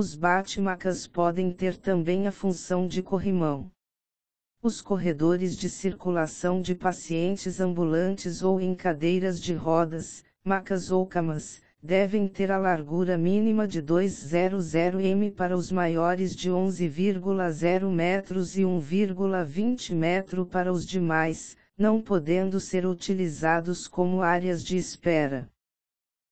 [0.00, 3.68] Os bate-macas podem ter também a função de corrimão.
[4.62, 11.60] Os corredores de circulação de pacientes ambulantes ou em cadeiras de rodas, macas ou camas,
[11.82, 18.62] devem ter a largura mínima de 200 m para os maiores de 11,0 metros e
[18.62, 25.50] 1,20 metro para os demais, não podendo ser utilizados como áreas de espera.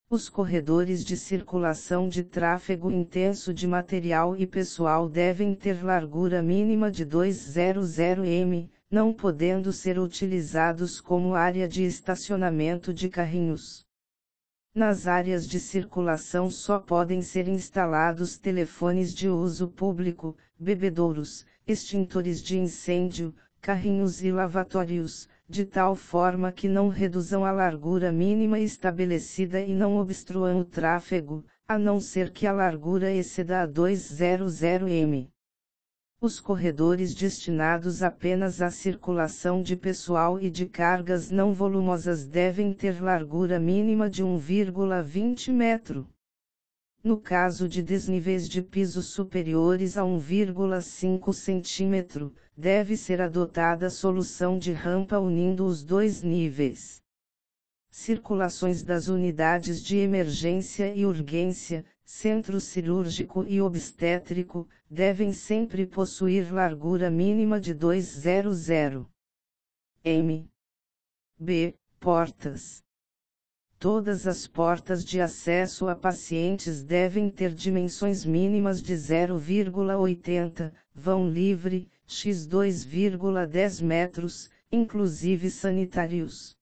[0.09, 6.89] Os corredores de circulação de tráfego intenso de material e pessoal devem ter largura mínima
[6.89, 13.85] de 200 m, não podendo ser utilizados como área de estacionamento de carrinhos.
[14.73, 22.57] Nas áreas de circulação só podem ser instalados telefones de uso público, bebedouros, extintores de
[22.57, 29.73] incêndio, carrinhos e lavatórios, de tal forma que não reduzam a largura mínima estabelecida e
[29.73, 35.29] não obstruam o tráfego, a não ser que a largura exceda a 200 m.
[36.19, 43.01] Os corredores destinados apenas à circulação de pessoal e de cargas não volumosas devem ter
[43.01, 46.09] largura mínima de 1,20 metro.
[47.01, 54.73] No caso de desníveis de piso superiores a 1,5 cm, deve ser adotada solução de
[54.73, 57.03] rampa unindo os dois níveis.
[57.91, 67.11] Circulações das unidades de emergência e urgência, centro cirúrgico e obstétrico, devem sempre possuir largura
[67.11, 68.69] mínima de 200
[70.03, 70.49] m.
[71.37, 71.75] b.
[71.99, 72.83] Portas.
[73.79, 81.87] Todas as portas de acesso a pacientes devem ter dimensões mínimas de 0,80, vão livre,
[82.09, 86.55] x 2,10 metros, inclusive sanitários.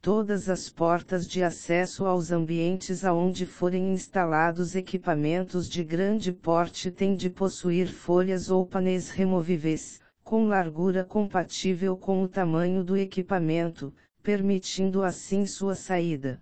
[0.00, 7.14] Todas as portas de acesso aos ambientes aonde forem instalados equipamentos de grande porte têm
[7.14, 13.92] de possuir folhas ou painéis removíveis, com largura compatível com o tamanho do equipamento,
[14.22, 16.40] permitindo assim sua saída.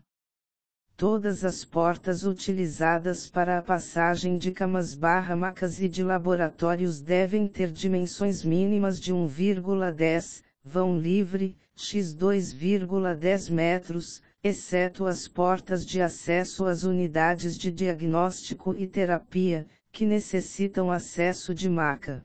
[0.97, 7.49] Todas as portas utilizadas para a passagem de camas barra macas e de laboratórios devem
[7.49, 16.65] ter dimensões mínimas de 1,10, vão livre, x 2,10 metros, exceto as portas de acesso
[16.65, 22.25] às unidades de diagnóstico e terapia, que necessitam acesso de maca.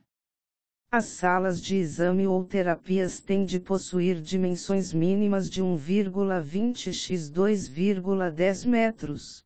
[0.92, 8.66] As salas de exame ou terapias têm de possuir dimensões mínimas de 1,20 x 2,10
[8.66, 9.46] metros.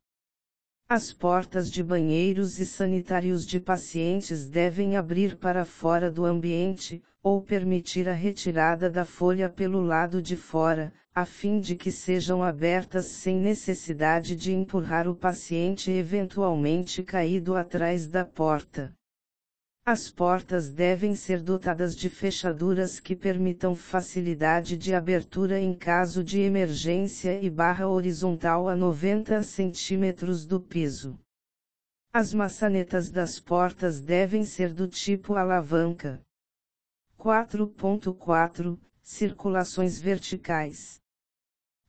[0.88, 7.42] As portas de banheiros e sanitários de pacientes devem abrir para fora do ambiente, ou
[7.42, 13.04] permitir a retirada da folha pelo lado de fora, a fim de que sejam abertas
[13.04, 18.96] sem necessidade de empurrar o paciente eventualmente caído atrás da porta.
[19.86, 26.40] As portas devem ser dotadas de fechaduras que permitam facilidade de abertura em caso de
[26.40, 31.20] emergência e barra horizontal a 90 cm do piso.
[32.14, 36.18] As maçanetas das portas devem ser do tipo alavanca.
[37.18, 40.98] 4.4 Circulações verticais.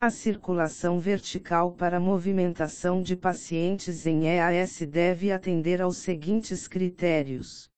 [0.02, 7.74] A circulação vertical para movimentação de pacientes em EAS deve atender aos seguintes critérios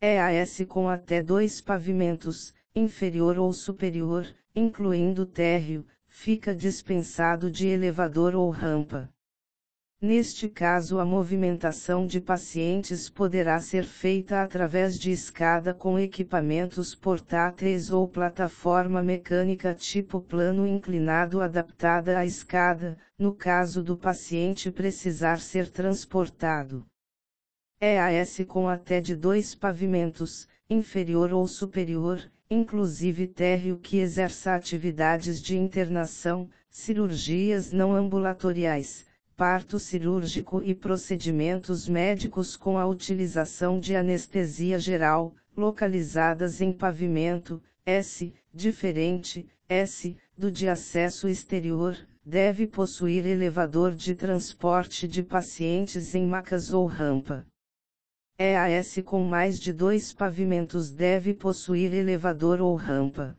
[0.00, 8.50] EAS com até dois pavimentos, inferior ou superior, incluindo térreo, fica dispensado de elevador ou
[8.50, 9.08] rampa.
[9.98, 17.90] Neste caso, a movimentação de pacientes poderá ser feita através de escada com equipamentos portáteis
[17.90, 25.70] ou plataforma mecânica tipo plano inclinado adaptada à escada, no caso do paciente precisar ser
[25.70, 26.84] transportado.
[27.78, 35.58] EAS com até de dois pavimentos, inferior ou superior, inclusive térreo que exerça atividades de
[35.58, 39.04] internação, cirurgias não ambulatoriais,
[39.36, 48.32] parto cirúrgico e procedimentos médicos com a utilização de anestesia geral, localizadas em pavimento, S,
[48.54, 51.94] diferente, S, do de acesso exterior,
[52.24, 57.44] deve possuir elevador de transporte de pacientes em macas ou rampa.
[58.38, 63.34] EAS com mais de dois pavimentos deve possuir elevador ou rampa.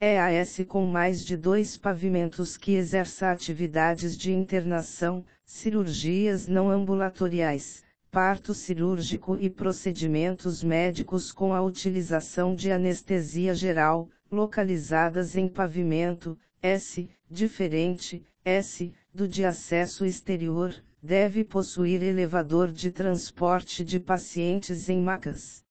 [0.00, 8.54] EAS com mais de dois pavimentos que exerça atividades de internação, cirurgias não ambulatoriais, parto
[8.54, 18.24] cirúrgico e procedimentos médicos com a utilização de anestesia geral, localizadas em pavimento, S, diferente,
[18.42, 25.62] S, do de acesso exterior, deve possuir elevador de transporte de pacientes em macas.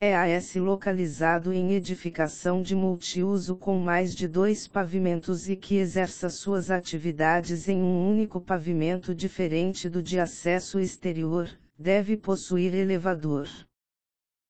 [0.00, 6.70] EAS localizado em edificação de multiuso com mais de dois pavimentos e que exerça suas
[6.70, 13.48] atividades em um único pavimento diferente do de acesso exterior, deve possuir elevador.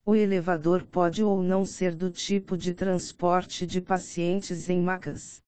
[0.05, 5.46] O elevador pode ou não ser do tipo de transporte de pacientes em macas.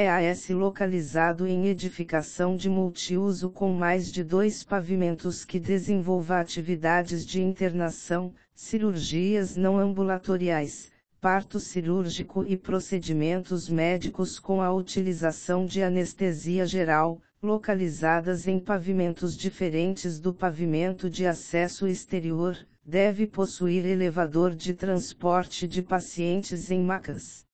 [0.00, 7.42] EAS localizado em edificação de multiuso com mais de dois pavimentos que desenvolva atividades de
[7.42, 17.20] internação, cirurgias não ambulatoriais, parto cirúrgico e procedimentos médicos com a utilização de anestesia geral,
[17.42, 25.82] localizadas em pavimentos diferentes do pavimento de acesso exterior, deve possuir elevador de transporte de
[25.82, 27.47] pacientes em macas.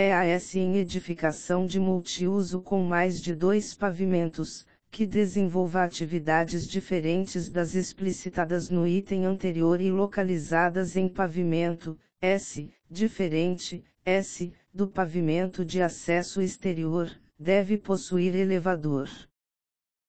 [0.00, 7.74] EAS em edificação de multiuso com mais de dois pavimentos, que desenvolva atividades diferentes das
[7.74, 16.40] explicitadas no item anterior e localizadas em pavimento, S, diferente, S, do pavimento de acesso
[16.40, 19.10] exterior, deve possuir elevador.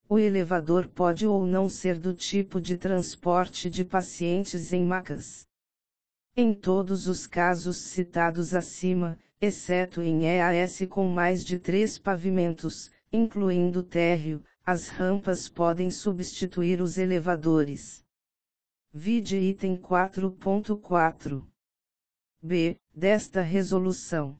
[0.08, 5.48] O elevador pode ou não ser do tipo de transporte de pacientes em macas.
[6.36, 13.82] Em todos os casos citados acima, exceto em EAS com mais de três pavimentos, incluindo
[13.82, 18.04] térreo, as rampas podem substituir os elevadores.
[18.92, 21.46] Vide item 4.4.
[22.42, 22.76] B.
[22.94, 24.38] Desta resolução.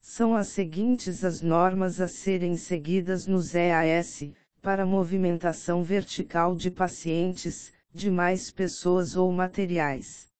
[0.00, 7.72] São as seguintes as normas a serem seguidas nos EAS, para movimentação vertical de pacientes,
[7.94, 10.30] de mais pessoas ou materiais.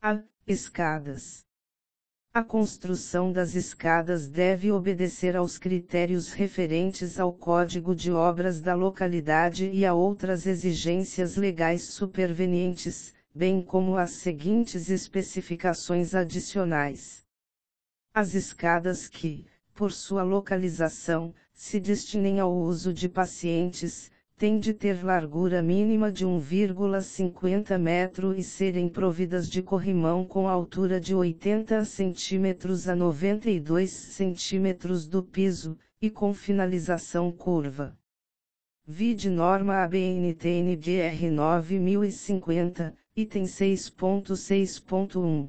[0.00, 0.22] A.
[0.46, 1.43] Escadas.
[2.36, 9.70] A construção das escadas deve obedecer aos critérios referentes ao Código de Obras da localidade
[9.70, 17.24] e a outras exigências legais supervenientes, bem como as seguintes especificações adicionais.
[18.12, 25.04] As escadas que, por sua localização, se destinem ao uso de pacientes, tem de ter
[25.04, 32.90] largura mínima de 1,50 metro e serem providas de corrimão com altura de 80 cm
[32.90, 37.96] a 92 cm do piso, e com finalização curva.
[38.86, 45.48] Vide norma ABNT-NBR 9050, item 6.6.1.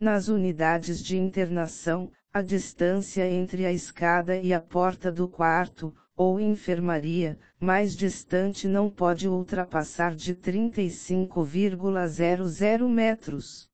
[0.00, 6.38] Nas unidades de internação, a distância entre a escada e a porta do quarto, ou
[6.38, 13.70] enfermaria, mais distante não pode ultrapassar de 35,00 metros.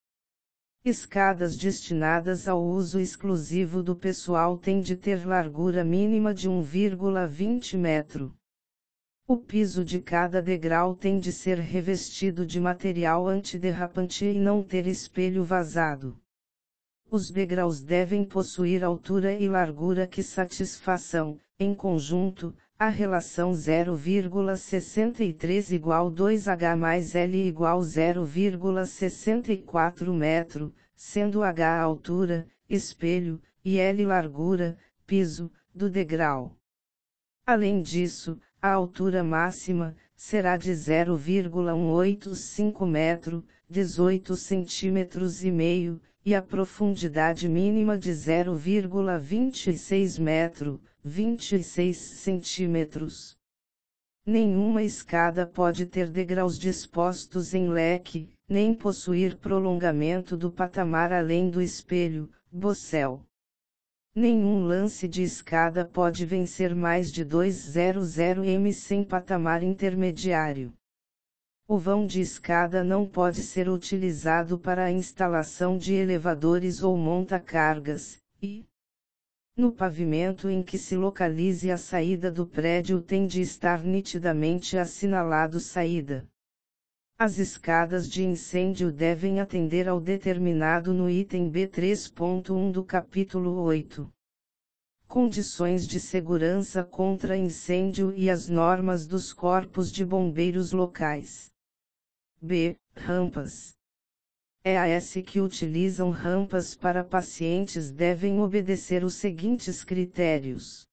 [0.84, 8.32] Escadas destinadas ao uso exclusivo do pessoal têm de ter largura mínima de 1,20 metro.
[9.26, 14.86] O piso de cada degrau tem de ser revestido de material antiderrapante e não ter
[14.86, 16.16] espelho vazado.
[17.08, 26.10] Os degraus devem possuir altura e largura que satisfaçam, em conjunto, a relação 0,63 igual
[26.10, 34.76] 2h mais L igual 0,64 metro, sendo h a altura, espelho, e L largura,
[35.06, 36.54] piso, do degrau.
[37.46, 46.42] Além disso, a altura máxima, será de 0,185 metro, 18 centímetros e meio, e a
[46.42, 53.38] profundidade mínima de 0,26 metro, 26 centímetros.
[54.26, 61.62] Nenhuma escada pode ter degraus dispostos em leque, nem possuir prolongamento do patamar além do
[61.62, 63.22] espelho, bocel.
[64.12, 70.75] Nenhum lance de escada pode vencer mais de 200 m sem patamar intermediário.
[71.68, 78.22] O vão de escada não pode ser utilizado para a instalação de elevadores ou monta-cargas,
[78.40, 78.64] e,
[79.56, 85.58] no pavimento em que se localize a saída do prédio tem de estar nitidamente assinalado
[85.58, 86.24] saída.
[87.18, 94.08] As escadas de incêndio devem atender ao determinado no item B3.1 do capítulo 8.
[95.08, 101.50] Condições de segurança contra incêndio e as normas dos corpos de bombeiros locais.
[102.42, 102.76] B.
[102.94, 103.74] Rampas.
[104.62, 110.86] EAS que utilizam rampas para pacientes devem obedecer os seguintes critérios.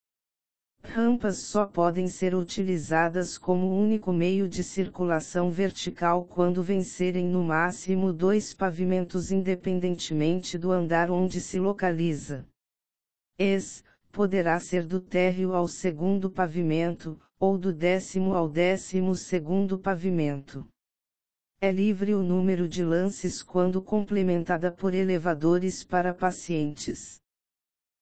[0.82, 8.14] Rampas só podem ser utilizadas como único meio de circulação vertical quando vencerem no máximo
[8.14, 12.48] dois pavimentos independentemente do andar onde se localiza.
[13.38, 13.84] Es,
[14.14, 20.66] poderá ser do térreo ao segundo pavimento, ou do décimo ao décimo segundo pavimento.
[21.66, 27.22] É livre o número de lances quando complementada por elevadores para pacientes.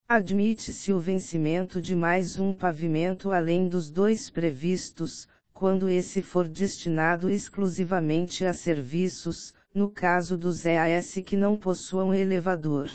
[0.09, 7.29] Admite-se o vencimento de mais um pavimento além dos dois previstos, quando esse for destinado
[7.29, 12.89] exclusivamente a serviços, no caso dos EAS que não possuam elevador.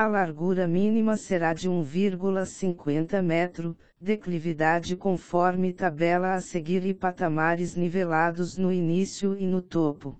[0.00, 8.56] A largura mínima será de 1,50 metro, declividade conforme tabela a seguir e patamares nivelados
[8.56, 10.18] no início e no topo.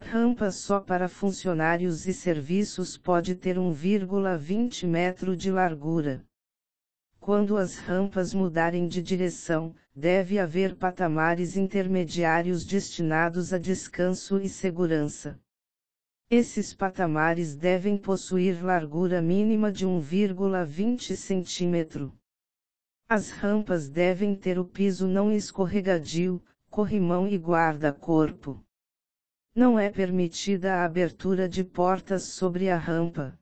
[0.00, 6.24] Rampa só para funcionários e serviços pode ter 1,20 metro de largura.
[7.20, 15.38] Quando as rampas mudarem de direção, deve haver patamares intermediários destinados a descanso e segurança.
[16.30, 22.12] Esses patamares devem possuir largura mínima de 1,20 cm.
[23.08, 28.62] As rampas devem ter o piso não escorregadio, corrimão e guarda-corpo.
[29.54, 33.40] Não é permitida a abertura de portas sobre a rampa.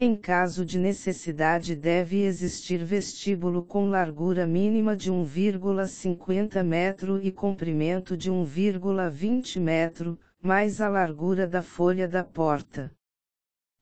[0.00, 8.16] Em caso de necessidade deve existir vestíbulo com largura mínima de 1,50 metro e comprimento
[8.16, 12.90] de 1,20 metro, mais a largura da folha da porta.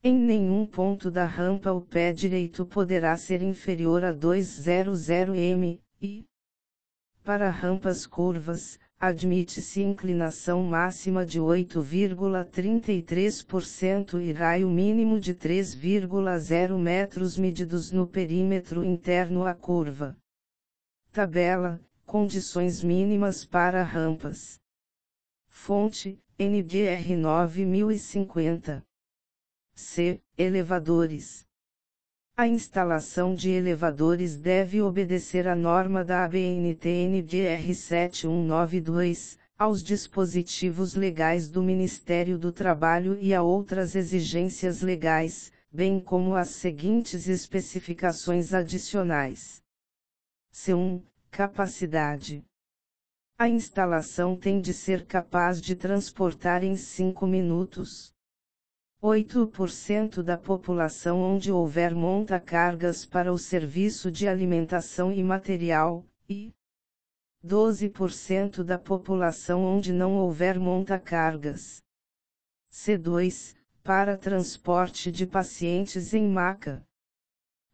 [0.03, 6.25] Em nenhum ponto da rampa o pé direito poderá ser inferior a 200 m, e,
[7.23, 17.91] para rampas curvas, admite-se inclinação máxima de 8,33% e raio mínimo de 3,0 metros medidos
[17.91, 20.17] no perímetro interno à curva.
[21.11, 24.59] Tabela: Condições mínimas para rampas.
[25.47, 28.81] Fonte: NDR 9050.
[29.75, 30.21] C.
[30.37, 31.45] Elevadores.
[32.37, 41.49] A instalação de elevadores deve obedecer à norma da ABNT NDR 7192, aos dispositivos legais
[41.49, 49.61] do Ministério do Trabalho e a outras exigências legais, bem como as seguintes especificações adicionais.
[50.53, 52.45] C1 capacidade.
[53.41, 58.13] A instalação tem de ser capaz de transportar em 5 minutos
[59.01, 66.51] 8% da população onde houver monta-cargas para o serviço de alimentação e material, e
[67.41, 71.81] 12% da população onde não houver monta-cargas.
[72.69, 76.85] C2, para transporte de pacientes em maca.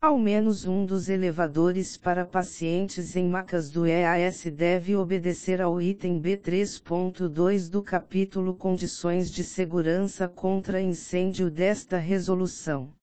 [0.05, 6.21] Ao menos um dos elevadores para pacientes em macas do EAS deve obedecer ao item
[6.21, 12.93] B3.2 do capítulo Condições de Segurança contra Incêndio desta resolução.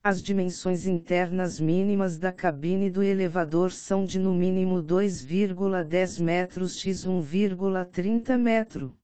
[0.00, 7.04] As dimensões internas mínimas da cabine do elevador são de no mínimo 2,10 metros x
[7.04, 8.96] 1,30 metro.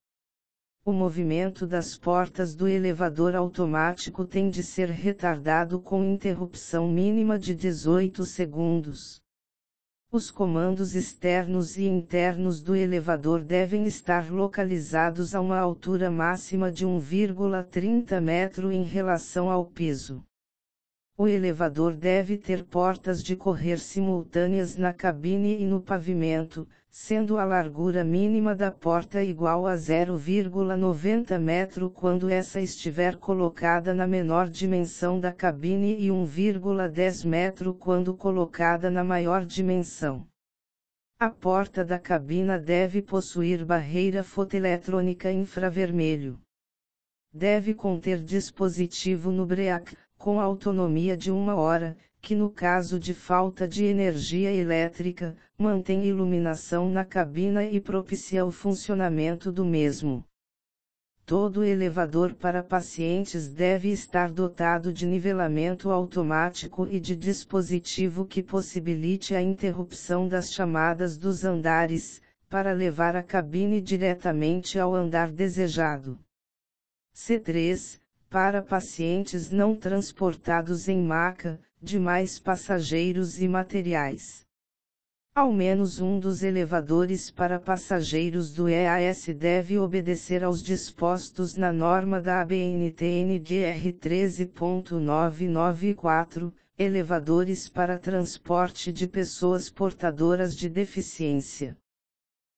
[0.89, 7.55] O movimento das portas do elevador automático tem de ser retardado com interrupção mínima de
[7.55, 9.21] 18 segundos.
[10.11, 16.87] Os comandos externos e internos do elevador devem estar localizados a uma altura máxima de
[16.87, 20.25] 1,30 metro em relação ao piso.
[21.19, 27.45] O elevador deve ter portas de correr simultâneas na cabine e no pavimento, sendo a
[27.45, 35.21] largura mínima da porta igual a 0,90 metro quando essa estiver colocada na menor dimensão
[35.21, 40.27] da cabine e 1,10 metro quando colocada na maior dimensão.
[41.21, 46.39] A porta da cabina deve possuir barreira fotoeletrônica infravermelho.
[47.33, 51.97] Deve conter dispositivo no BREAC, com autonomia de uma hora,
[52.29, 58.53] que no caso de falta de energia elétrica, mantém iluminação na cabina e propicia o
[58.53, 60.23] funcionamento do mesmo.
[61.25, 69.35] Todo elevador para pacientes deve estar dotado de nivelamento automático e de dispositivo que possibilite
[69.35, 76.19] a interrupção das chamadas dos andares, para levar a cabine diretamente ao andar desejado.
[77.17, 77.99] C3
[78.29, 84.47] Para pacientes não transportados em maca, demais passageiros e materiais.
[85.35, 92.21] Ao menos um dos elevadores para passageiros do EAS deve obedecer aos dispostos na norma
[92.21, 101.79] da ABNT-NDR 13.994, elevadores para transporte de pessoas portadoras de deficiência.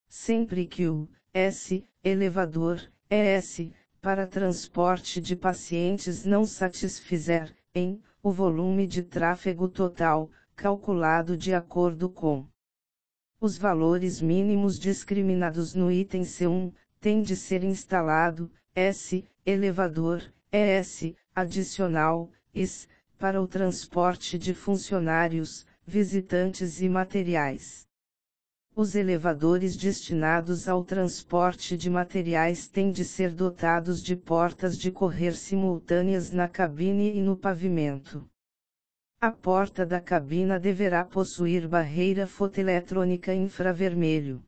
[0.09, 2.81] Sempre que o S, elevador,
[3.11, 3.69] ES,
[4.01, 12.09] para transporte de pacientes não satisfizer, em o volume de tráfego total, calculado de acordo
[12.11, 12.47] com
[13.41, 20.23] os valores mínimos discriminados no item C1, tem de ser instalado, S, elevador,
[20.53, 22.87] ES, adicional, IS,
[23.19, 27.89] para o transporte de funcionários, visitantes e materiais.
[28.81, 35.35] Os elevadores destinados ao transporte de materiais têm de ser dotados de portas de correr
[35.37, 38.27] simultâneas na cabine e no pavimento.
[39.21, 44.43] A porta da cabina deverá possuir barreira fotoeletrônica infravermelho.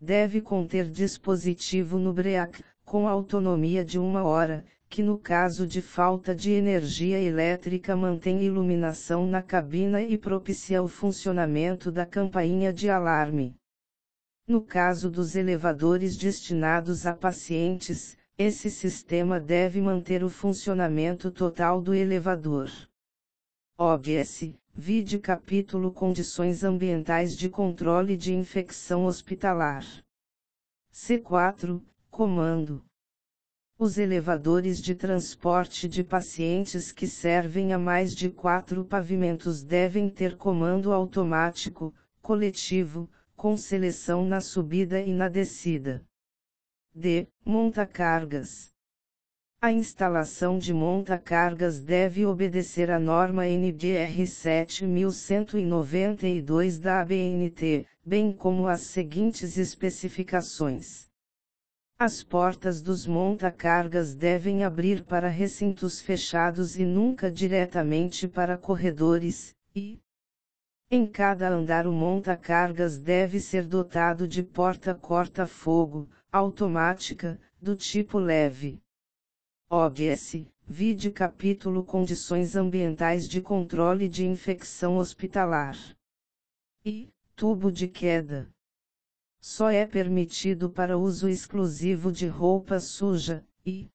[0.00, 4.64] Deve conter dispositivo no BREAC, com autonomia de uma hora,
[4.94, 10.86] que no caso de falta de energia elétrica mantém iluminação na cabina e propicia o
[10.86, 13.56] funcionamento da campainha de alarme.
[14.46, 21.92] No caso dos elevadores destinados a pacientes, esse sistema deve manter o funcionamento total do
[21.92, 22.70] elevador.
[23.76, 29.84] OBS, vide capítulo Condições ambientais de controle de infecção hospitalar.
[30.92, 32.80] C4, Comando.
[33.76, 40.36] Os elevadores de transporte de pacientes que servem a mais de quatro pavimentos devem ter
[40.36, 41.92] comando automático,
[42.22, 46.06] coletivo, com seleção na subida e na descida.
[46.94, 47.26] D.
[47.44, 48.72] Monta-cargas.
[49.60, 58.82] A instalação de monta-cargas deve obedecer à norma NDR 7192 da ABNT, bem como as
[58.82, 61.12] seguintes especificações.
[62.06, 69.98] As portas dos monta-cargas devem abrir para recintos fechados e nunca diretamente para corredores, e
[70.90, 78.78] em cada andar o monta-cargas deve ser dotado de porta corta-fogo, automática, do tipo leve.
[79.70, 85.78] OBS, vide capítulo Condições ambientais de controle de infecção hospitalar.
[86.84, 88.53] E, tubo de queda.
[89.46, 93.90] Só é permitido para uso exclusivo de roupa suja, e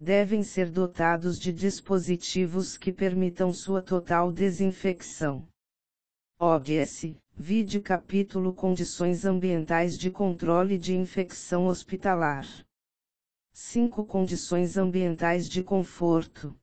[0.00, 5.46] devem ser dotados de dispositivos que permitam sua total desinfecção.
[6.38, 12.46] OBS, vide capítulo Condições ambientais de controle de infecção hospitalar.
[13.52, 16.58] 5 Condições ambientais de conforto.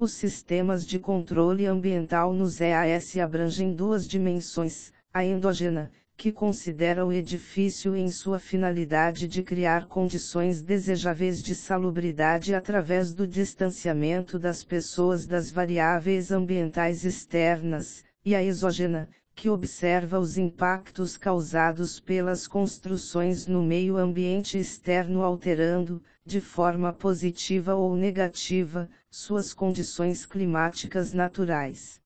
[0.00, 7.12] Os sistemas de controle ambiental nos EAS abrangem duas dimensões: a endógena, que considera o
[7.12, 15.26] edifício em sua finalidade de criar condições desejáveis de salubridade através do distanciamento das pessoas
[15.26, 23.62] das variáveis ambientais externas, e a exógena, que observa os impactos causados pelas construções no
[23.62, 32.00] meio ambiente externo alterando, de forma positiva ou negativa, suas condições climáticas naturais.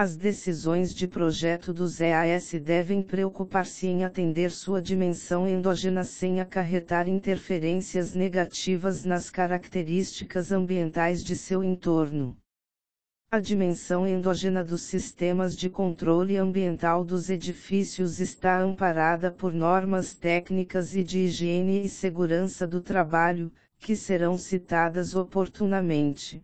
[0.00, 7.08] As decisões de projeto dos EAS devem preocupar-se em atender sua dimensão endógena sem acarretar
[7.08, 12.36] interferências negativas nas características ambientais de seu entorno.
[13.28, 20.94] A dimensão endógena dos sistemas de controle ambiental dos edifícios está amparada por normas técnicas
[20.94, 26.40] e de higiene e segurança do trabalho, que serão citadas oportunamente.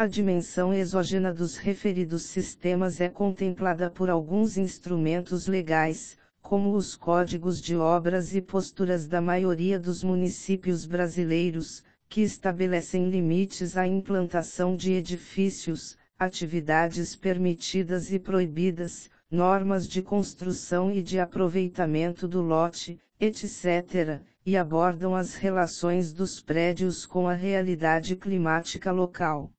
[0.00, 7.60] A dimensão exógena dos referidos sistemas é contemplada por alguns instrumentos legais, como os códigos
[7.60, 14.90] de obras e posturas da maioria dos municípios brasileiros, que estabelecem limites à implantação de
[14.94, 24.56] edifícios, atividades permitidas e proibidas, normas de construção e de aproveitamento do lote, etc., e
[24.56, 29.52] abordam as relações dos prédios com a realidade climática local.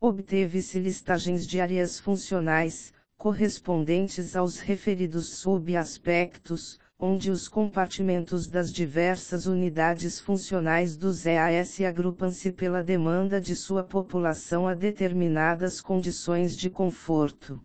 [0.00, 10.20] Obteve-se listagens de áreas funcionais, correspondentes aos referidos subaspectos, onde os compartimentos das diversas unidades
[10.20, 17.60] funcionais dos EAS agrupam-se pela demanda de sua população a determinadas condições de conforto.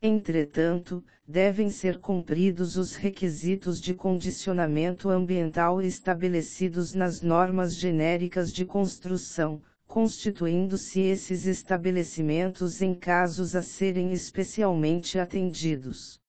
[0.00, 9.62] Entretanto, devem ser cumpridos os requisitos de condicionamento ambiental estabelecidos nas normas genéricas de construção,
[9.86, 16.20] constituindo-se esses estabelecimentos em casos a serem especialmente atendidos.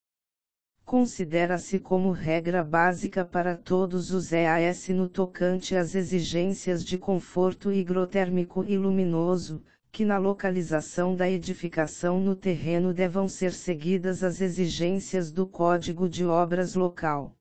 [0.84, 8.64] Considera-se como regra básica para todos os EAS no tocante às exigências de conforto higrotérmico
[8.64, 15.48] e luminoso, que na localização da edificação no terreno devam ser seguidas as exigências do
[15.48, 17.36] Código de Obras Local.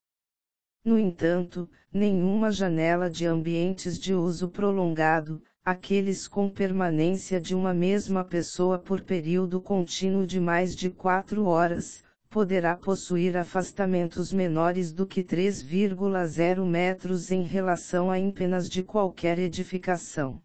[0.84, 8.22] No entanto, nenhuma janela de ambientes de uso prolongado, aqueles com permanência de uma mesma
[8.22, 15.24] pessoa por período contínuo de mais de quatro horas, poderá possuir afastamentos menores do que
[15.24, 20.42] 3,0 metros em relação a empenas de qualquer edificação.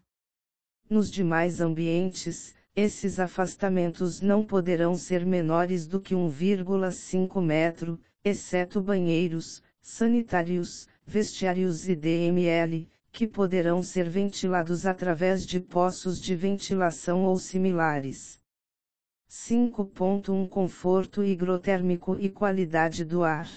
[0.88, 9.62] Nos demais ambientes, esses afastamentos não poderão ser menores do que 1,5 metro, exceto banheiros,
[9.82, 18.40] sanitários, vestiários e DML, que poderão ser ventilados através de poços de ventilação ou similares.
[19.28, 23.48] 5.1 Conforto higrotérmico e qualidade do ar.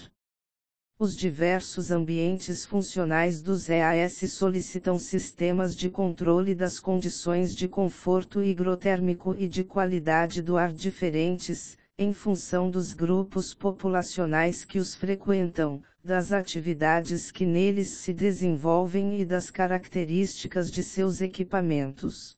[0.96, 9.34] Os diversos ambientes funcionais dos EAS solicitam sistemas de controle das condições de conforto higrotérmico
[9.36, 16.32] e de qualidade do ar diferentes, em função dos grupos populacionais que os frequentam, das
[16.32, 22.36] atividades que neles se desenvolvem e das características de seus equipamentos.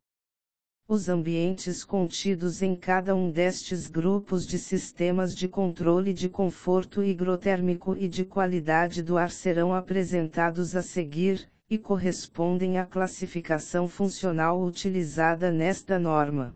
[0.88, 7.96] Os ambientes contidos em cada um destes grupos de sistemas de controle de conforto higrotérmico
[7.98, 15.50] e de qualidade do ar serão apresentados a seguir, e correspondem à classificação funcional utilizada
[15.50, 16.54] nesta norma.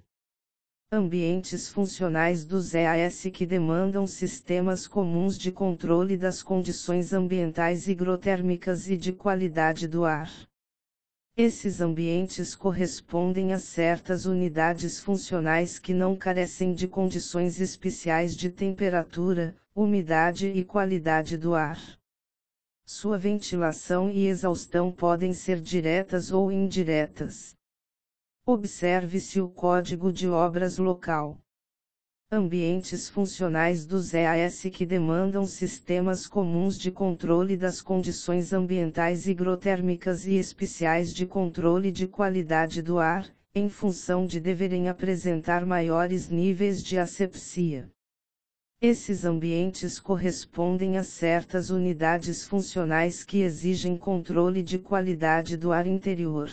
[0.93, 8.97] Ambientes funcionais dos EAS que demandam sistemas comuns de controle das condições ambientais higrotérmicas e
[8.97, 10.29] de qualidade do ar.
[11.37, 19.55] Esses ambientes correspondem a certas unidades funcionais que não carecem de condições especiais de temperatura,
[19.73, 21.81] umidade e qualidade do ar.
[22.85, 27.55] Sua ventilação e exaustão podem ser diretas ou indiretas.
[28.47, 31.39] Observe-se o código de obras local.
[32.33, 40.37] Ambientes funcionais dos EAS que demandam sistemas comuns de controle das condições ambientais higrotérmicas e
[40.37, 46.99] especiais de controle de qualidade do ar, em função de deverem apresentar maiores níveis de
[46.99, 47.91] asepsia.
[48.81, 56.49] Esses ambientes correspondem a certas unidades funcionais que exigem controle de qualidade do ar interior.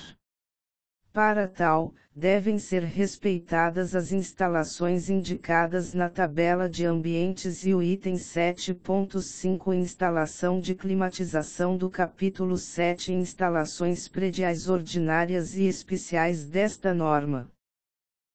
[1.17, 8.17] Para tal, devem ser respeitadas as instalações indicadas na tabela de ambientes e o item
[8.17, 17.49] 7.5 Instalação de climatização do capítulo 7 Instalações prediais ordinárias e especiais desta norma.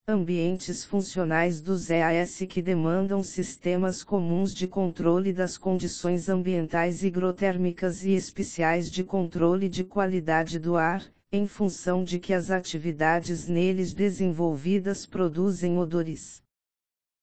[0.08, 8.10] Ambientes funcionais dos EAS que demandam sistemas comuns de controle das condições ambientais higrotérmicas e
[8.10, 15.06] especiais de controle de qualidade do ar, em função de que as atividades neles desenvolvidas
[15.06, 16.42] produzem odores.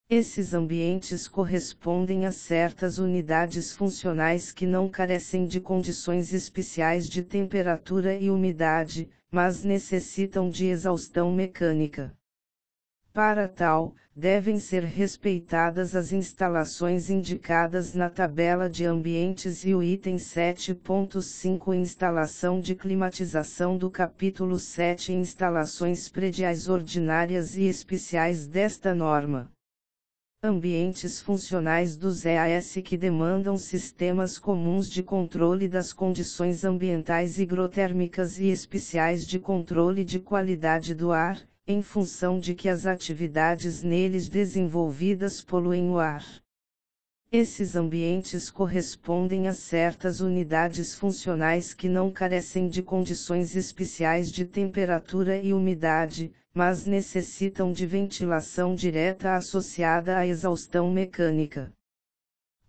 [0.10, 8.16] Esses ambientes correspondem a certas unidades funcionais que não carecem de condições especiais de temperatura
[8.16, 12.12] e umidade, mas necessitam de exaustão mecânica.
[13.12, 20.18] Para tal, devem ser respeitadas as instalações indicadas na tabela de ambientes e o item
[20.18, 29.52] 7.5 Instalação de climatização do capítulo 7 Instalações prediais ordinárias e especiais desta norma.
[30.44, 38.50] Ambientes funcionais dos EAS que demandam sistemas comuns de controle das condições ambientais higrotérmicas e
[38.50, 45.40] especiais de controle de qualidade do ar, em função de que as atividades neles desenvolvidas
[45.40, 46.26] poluem o ar.
[47.32, 55.38] Esses ambientes correspondem a certas unidades funcionais que não carecem de condições especiais de temperatura
[55.38, 61.72] e umidade, mas necessitam de ventilação direta associada à exaustão mecânica.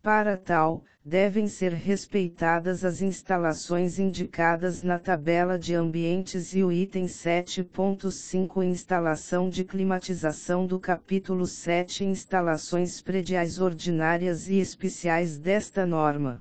[0.02, 7.04] Para tal, devem ser respeitadas as instalações indicadas na tabela de ambientes e o item
[7.04, 16.40] 7.5 Instalação de climatização do capítulo 7 Instalações prediais ordinárias e especiais desta norma.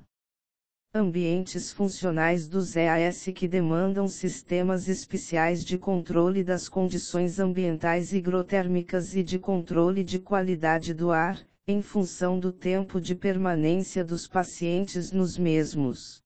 [0.94, 9.22] Ambientes funcionais dos EAS que demandam sistemas especiais de controle das condições ambientais higrotérmicas e
[9.22, 15.38] de controle de qualidade do ar, em função do tempo de permanência dos pacientes nos
[15.38, 16.22] mesmos.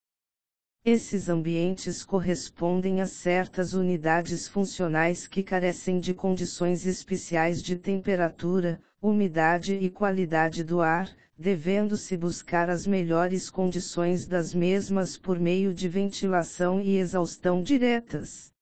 [0.84, 9.74] Esses ambientes correspondem a certas unidades funcionais que carecem de condições especiais de temperatura, umidade
[9.74, 16.80] e qualidade do ar, devendo-se buscar as melhores condições das mesmas por meio de ventilação
[16.80, 18.52] e exaustão diretas.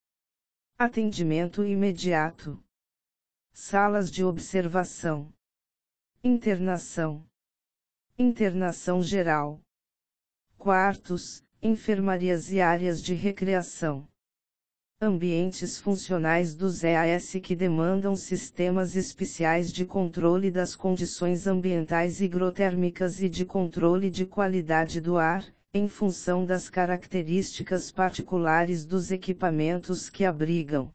[0.78, 2.62] Atendimento imediato.
[3.52, 5.32] Salas de observação.
[6.24, 7.24] Internação.
[8.16, 9.60] Internação geral.
[10.56, 14.06] Quartos, enfermarias e áreas de recreação.
[15.00, 23.28] Ambientes funcionais dos EAS que demandam sistemas especiais de controle das condições ambientais higrotérmicas e
[23.28, 25.44] de controle de qualidade do ar,
[25.74, 30.94] em função das características particulares dos equipamentos que abrigam.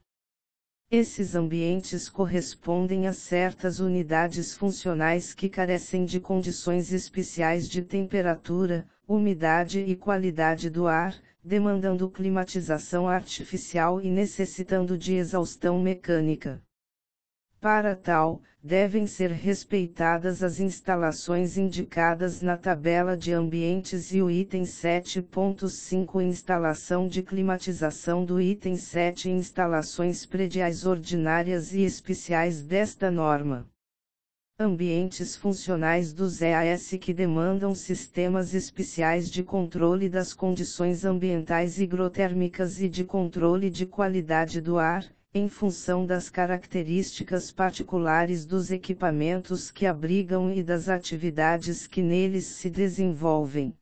[0.89, 9.81] Esses ambientes correspondem a certas unidades funcionais que carecem de condições especiais de temperatura, umidade
[9.81, 16.61] e qualidade do ar, demandando climatização artificial e necessitando de exaustão mecânica.
[17.69, 24.63] Para tal, devem ser respeitadas as instalações indicadas na tabela de ambientes e o item
[24.63, 33.67] 7.5 Instalação de climatização do item 7 Instalações prediais ordinárias e especiais desta norma.
[34.57, 42.87] Ambientes funcionais dos EAS que demandam sistemas especiais de controle das condições ambientais higrotérmicas e
[42.87, 45.03] de controle de qualidade do ar,
[45.37, 52.71] em função das características particulares dos equipamentos que abrigam e das atividades que neles se
[52.71, 53.73] desenvolvem.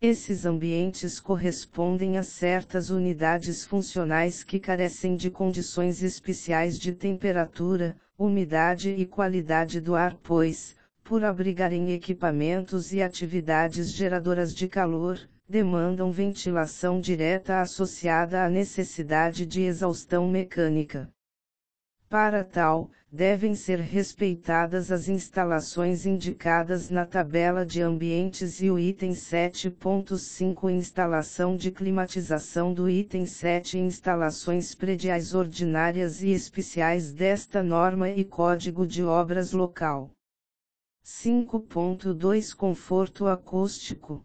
[0.00, 8.90] Esses ambientes correspondem a certas unidades funcionais que carecem de condições especiais de temperatura, umidade
[8.90, 15.18] e qualidade do ar, pois, por abrigarem equipamentos e atividades geradoras de calor,
[15.50, 21.12] demandam ventilação direta associada à necessidade de exaustão mecânica.
[22.08, 29.10] Para tal, devem ser respeitadas as instalações indicadas na tabela de ambientes e o item
[29.10, 38.24] 7.5 Instalação de climatização do item 7 Instalações prediais ordinárias e especiais desta norma e
[38.24, 40.12] Código de Obras Local.
[41.04, 44.24] 5.2 Conforto acústico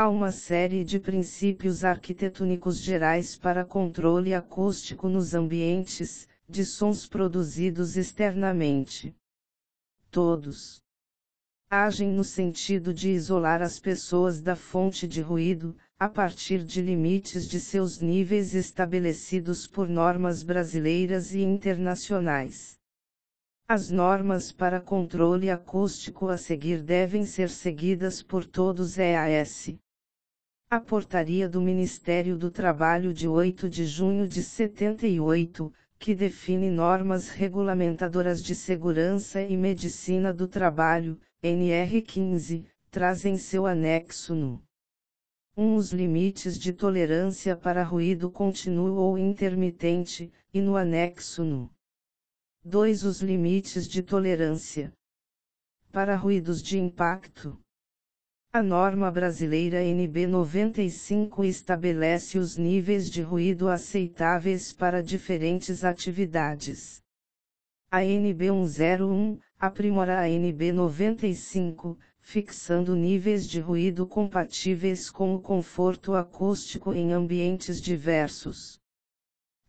[0.00, 7.96] Há uma série de princípios arquitetônicos gerais para controle acústico nos ambientes, de sons produzidos
[7.96, 9.12] externamente.
[10.08, 10.80] Todos
[11.68, 17.48] agem no sentido de isolar as pessoas da fonte de ruído, a partir de limites
[17.48, 22.78] de seus níveis estabelecidos por normas brasileiras e internacionais.
[23.66, 29.76] As normas para controle acústico a seguir devem ser seguidas por todos EAS.
[30.70, 37.30] A portaria do Ministério do Trabalho de 8 de junho de 78, que define normas
[37.30, 44.62] regulamentadoras de segurança e medicina do trabalho, NR15, traz em seu anexo no
[45.56, 51.70] 1 os limites de tolerância para ruído contínuo ou intermitente, e no anexo no
[52.62, 54.92] 2 os limites de tolerância
[55.90, 57.58] para ruídos de impacto.
[58.58, 67.00] A norma brasileira NB 95 estabelece os níveis de ruído aceitáveis para diferentes atividades.
[67.88, 76.16] A NB 101 aprimora a NB 95, fixando níveis de ruído compatíveis com o conforto
[76.16, 78.77] acústico em ambientes diversos.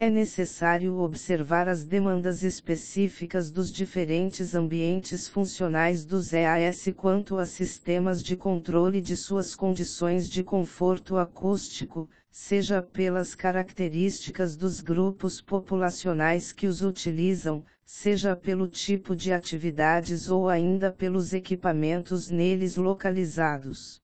[0.02, 8.24] É necessário observar as demandas específicas dos diferentes ambientes funcionais dos EAS quanto a sistemas
[8.24, 16.66] de controle de suas condições de conforto acústico, seja pelas características dos grupos populacionais que
[16.66, 24.02] os utilizam, seja pelo tipo de atividades ou ainda pelos equipamentos neles localizados.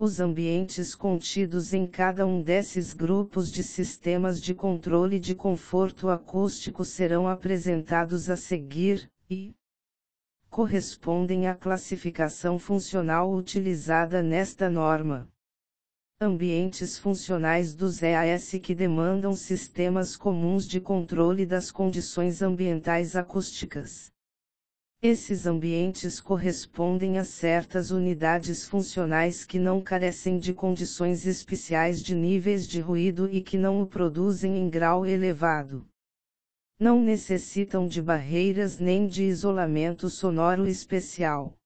[0.00, 6.84] Os ambientes contidos em cada um desses grupos de sistemas de controle de conforto acústico
[6.84, 9.56] serão apresentados a seguir, e
[10.48, 15.28] correspondem à classificação funcional utilizada nesta norma.
[16.20, 24.12] Ambientes funcionais dos EAS que demandam sistemas comuns de controle das condições ambientais acústicas.
[25.00, 32.66] Esses ambientes correspondem a certas unidades funcionais que não carecem de condições especiais de níveis
[32.66, 35.86] de ruído e que não o produzem em grau elevado.
[36.80, 41.56] Não necessitam de barreiras nem de isolamento sonoro especial.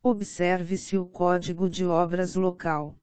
[0.00, 2.94] Observe-se o Código de Obras Local.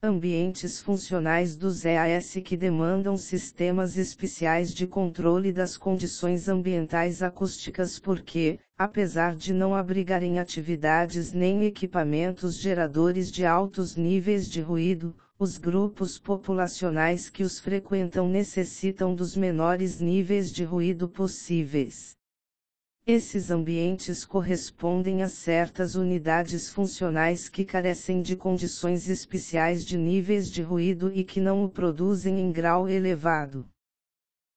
[0.00, 8.60] Ambientes funcionais dos EAS que demandam sistemas especiais de controle das condições ambientais acústicas porque,
[8.78, 16.16] apesar de não abrigarem atividades nem equipamentos geradores de altos níveis de ruído, os grupos
[16.16, 22.17] populacionais que os frequentam necessitam dos menores níveis de ruído possíveis.
[23.10, 30.60] Esses ambientes correspondem a certas unidades funcionais que carecem de condições especiais de níveis de
[30.60, 33.66] ruído e que não o produzem em grau elevado.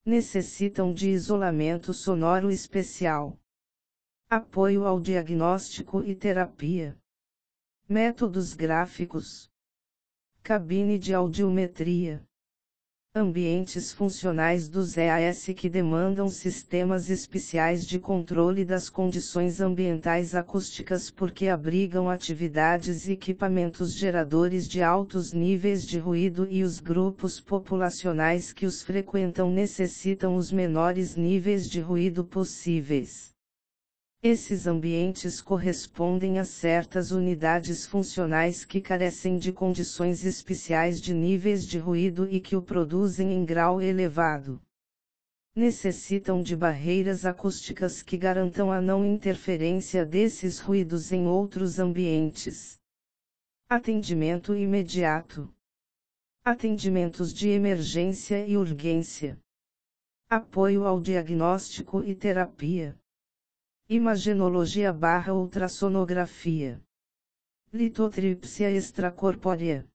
[0.05, 3.39] Necessitam de isolamento sonoro especial.
[4.29, 6.97] Apoio ao diagnóstico e terapia.
[7.87, 9.49] Métodos gráficos.
[10.43, 12.21] Cabine de audiometria
[13.13, 21.49] ambientes funcionais dos EAS que demandam sistemas especiais de controle das condições ambientais acústicas porque
[21.49, 28.65] abrigam atividades e equipamentos geradores de altos níveis de ruído e os grupos populacionais que
[28.65, 33.30] os frequentam necessitam os menores níveis de ruído possíveis.
[34.23, 41.79] Esses ambientes correspondem a certas unidades funcionais que carecem de condições especiais de níveis de
[41.79, 44.61] ruído e que o produzem em grau elevado.
[45.55, 52.79] Necessitam de barreiras acústicas que garantam a não interferência desses ruídos em outros ambientes.
[53.67, 55.51] Atendimento imediato.
[56.45, 59.35] Atendimentos de emergência e urgência.
[60.29, 63.00] Apoio ao diagnóstico e terapia
[63.93, 66.79] Imagenologia barra ultrassonografia.
[67.73, 69.85] Litotripsia extracorpórea.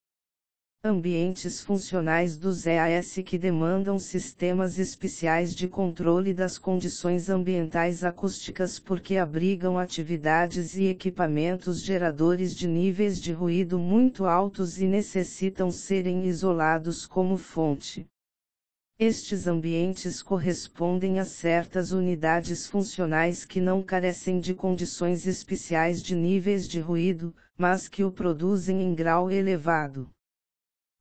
[0.84, 9.16] Ambientes funcionais dos EAS que demandam sistemas especiais de controle das condições ambientais acústicas porque
[9.16, 17.06] abrigam atividades e equipamentos geradores de níveis de ruído muito altos e necessitam serem isolados
[17.06, 18.06] como fonte.
[18.98, 26.66] Estes ambientes correspondem a certas unidades funcionais que não carecem de condições especiais de níveis
[26.66, 30.08] de ruído, mas que o produzem em grau elevado.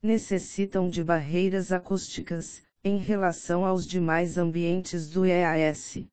[0.04, 6.06] Necessitam de barreiras acústicas, em relação aos demais ambientes do EAS.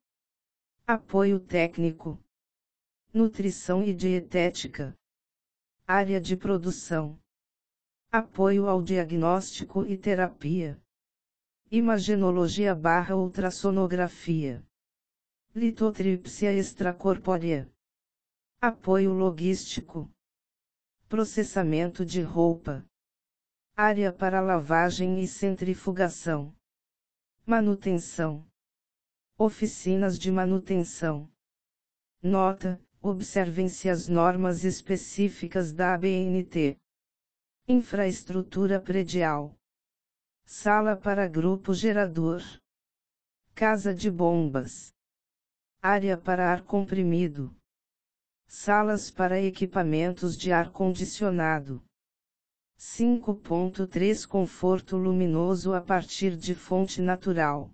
[0.87, 2.17] Apoio técnico.
[3.13, 4.95] Nutrição e dietética.
[5.85, 7.19] Área de produção.
[8.09, 10.81] Apoio ao diagnóstico e terapia
[11.75, 14.63] Imagenologia barra ultrassonografia.
[15.55, 17.67] Litotripsia extracorpórea.
[18.61, 20.07] Apoio logístico.
[21.09, 22.85] Processamento de roupa.
[23.75, 26.55] Área para lavagem e centrifugação.
[27.43, 28.45] Manutenção.
[29.35, 31.27] Oficinas de manutenção.
[32.21, 36.79] Nota: observem-se as normas específicas da ABNT.
[37.67, 39.57] Infraestrutura predial.
[40.55, 42.43] Sala para grupo gerador.
[43.55, 44.93] Casa de bombas.
[45.81, 47.51] Área para ar comprimido.
[48.47, 51.83] Salas para equipamentos de ar condicionado.
[52.77, 57.71] 5.3 Conforto luminoso a partir de fonte natural.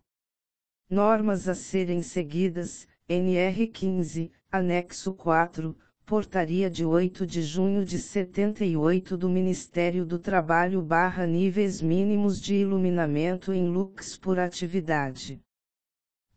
[0.89, 5.77] Normas a serem seguidas, NR15, Anexo 4,
[6.09, 12.55] Portaria de 8 de junho de 78 do Ministério do Trabalho barra níveis mínimos de
[12.55, 15.39] iluminamento em lux por atividade.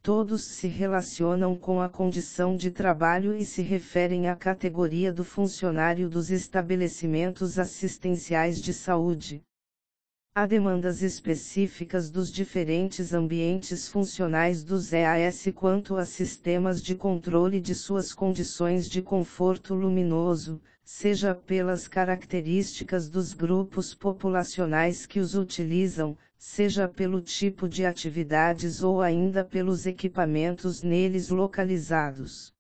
[0.03, 6.07] Todos se relacionam com a condição de trabalho e se referem à categoria do funcionário
[6.07, 9.43] dos estabelecimentos assistenciais de saúde.
[10.35, 17.75] Há demandas específicas dos diferentes ambientes funcionais dos EAS quanto a sistemas de controle de
[17.75, 26.89] suas condições de conforto luminoso, seja pelas características dos grupos populacionais que os utilizam, seja
[26.89, 32.55] pelo tipo de atividades ou ainda pelos equipamentos neles localizados.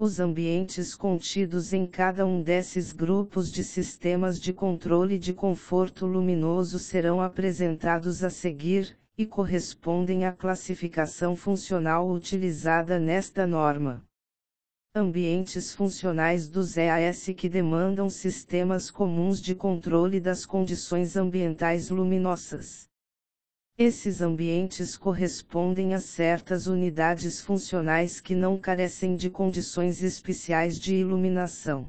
[0.00, 6.78] Os ambientes contidos em cada um desses grupos de sistemas de controle de conforto luminoso
[6.78, 14.04] serão apresentados a seguir, e correspondem à classificação funcional utilizada nesta norma.
[14.94, 22.87] Ambientes funcionais dos EAS que demandam sistemas comuns de controle das condições ambientais luminosas.
[23.80, 31.88] Esses ambientes correspondem a certas unidades funcionais que não carecem de condições especiais de iluminação.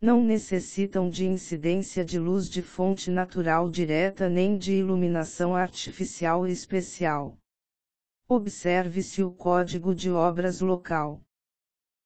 [0.00, 7.36] Não necessitam de incidência de luz de fonte natural direta nem de iluminação artificial especial.
[8.28, 11.20] Observe-se o Código de Obras Local.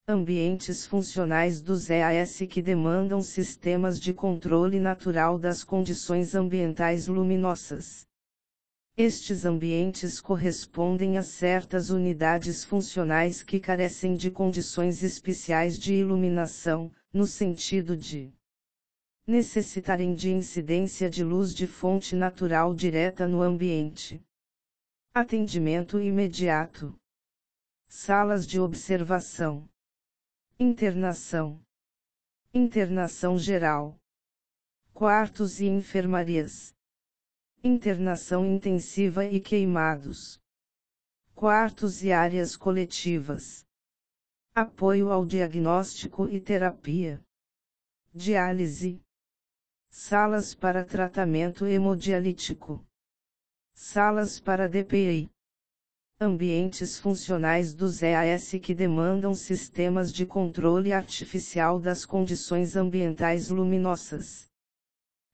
[0.09, 8.08] Ambientes funcionais dos EAS que demandam sistemas de controle natural das condições ambientais luminosas.
[9.01, 17.25] Estes ambientes correspondem a certas unidades funcionais que carecem de condições especiais de iluminação, no
[17.25, 18.35] sentido de
[19.25, 24.21] necessitarem de incidência de luz de fonte natural direta no ambiente.
[25.15, 26.93] Atendimento imediato.
[27.87, 29.69] Salas de observação.
[30.59, 31.65] Internação.
[32.53, 33.97] Internação geral.
[34.93, 36.77] Quartos e enfermarias
[37.63, 40.41] internação intensiva e queimados,
[41.35, 43.67] quartos e áreas coletivas,
[44.55, 47.21] apoio ao diagnóstico e terapia,
[48.15, 49.03] diálise,
[49.91, 52.87] salas para tratamento hemodialítico,
[53.75, 55.29] salas para DPI.
[56.21, 64.48] Ambientes funcionais dos EAS que demandam sistemas de controle artificial das condições ambientais luminosas.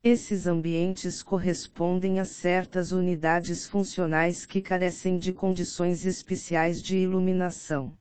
[0.06, 7.96] Esses ambientes correspondem a certas unidades funcionais que carecem de condições especiais de iluminação.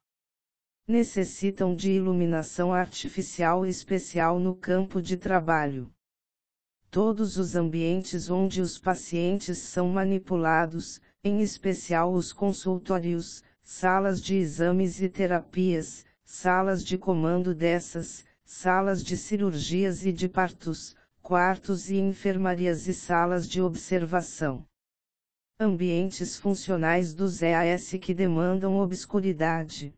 [0.85, 5.89] Necessitam de iluminação artificial especial no campo de trabalho.
[6.91, 15.01] Todos os ambientes onde os pacientes são manipulados, em especial os consultórios, salas de exames
[15.01, 22.85] e terapias, salas de comando dessas, salas de cirurgias e de partos, quartos e enfermarias
[22.85, 24.67] e salas de observação.
[25.57, 29.95] Ambientes funcionais dos EAS que demandam obscuridade.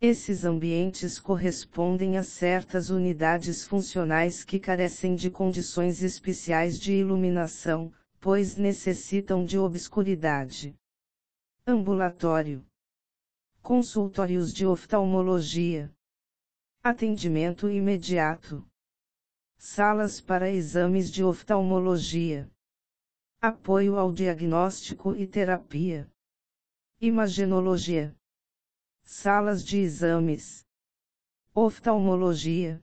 [0.00, 8.56] Esses ambientes correspondem a certas unidades funcionais que carecem de condições especiais de iluminação, pois
[8.56, 10.72] necessitam de obscuridade.
[11.66, 12.64] Ambulatório.
[13.60, 15.92] Consultórios de oftalmologia.
[16.80, 18.64] Atendimento imediato.
[19.60, 22.48] Salas para exames de oftalmologia.
[23.42, 26.08] Apoio ao diagnóstico e terapia.
[27.00, 28.16] Imagenologia.
[29.02, 30.64] Salas de exames.
[31.52, 32.80] Oftalmologia.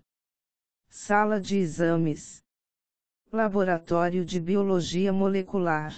[0.90, 2.44] Sala de exames.
[3.32, 5.94] Laboratório de Biologia Molecular.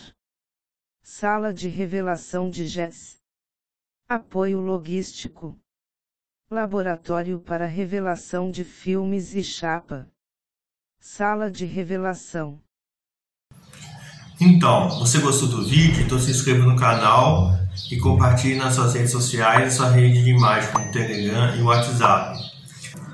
[1.02, 3.20] Sala de Revelação de GES.
[4.08, 5.60] Apoio Logístico.
[6.52, 10.08] Laboratório para Revelação de Filmes e Chapa.
[11.00, 12.60] Sala de Revelação.
[14.40, 16.04] Então, você gostou do vídeo?
[16.04, 17.58] Então se inscreva no canal
[17.92, 22.38] e compartilhe nas suas redes sociais e sua rede de imagem como Telegram e WhatsApp.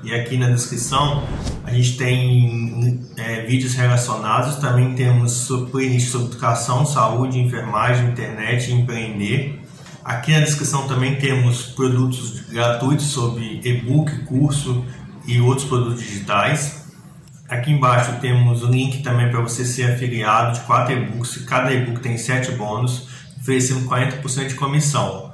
[0.02, 1.26] E aqui na descrição
[1.64, 8.74] a gente tem é, vídeos relacionados, também temos playlist sobre educação, saúde, enfermagem, internet e
[8.74, 9.62] empreender.
[10.04, 14.84] Aqui na descrição também temos produtos gratuitos sobre e-book, curso
[15.26, 16.83] e outros produtos digitais.
[17.48, 21.44] Aqui embaixo temos o link também para você ser afiliado de quatro e-books.
[21.44, 23.08] Cada e-book tem sete bônus,
[23.38, 25.32] oferecendo 40% de comissão.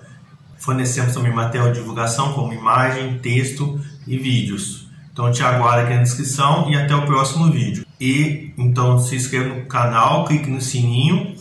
[0.59, 4.89] Fornecemos também material de divulgação como imagem, texto e vídeos.
[5.13, 7.87] Então te aguardo aqui na descrição e até o próximo vídeo.
[8.01, 11.35] E então se inscreva no canal, clique no sininho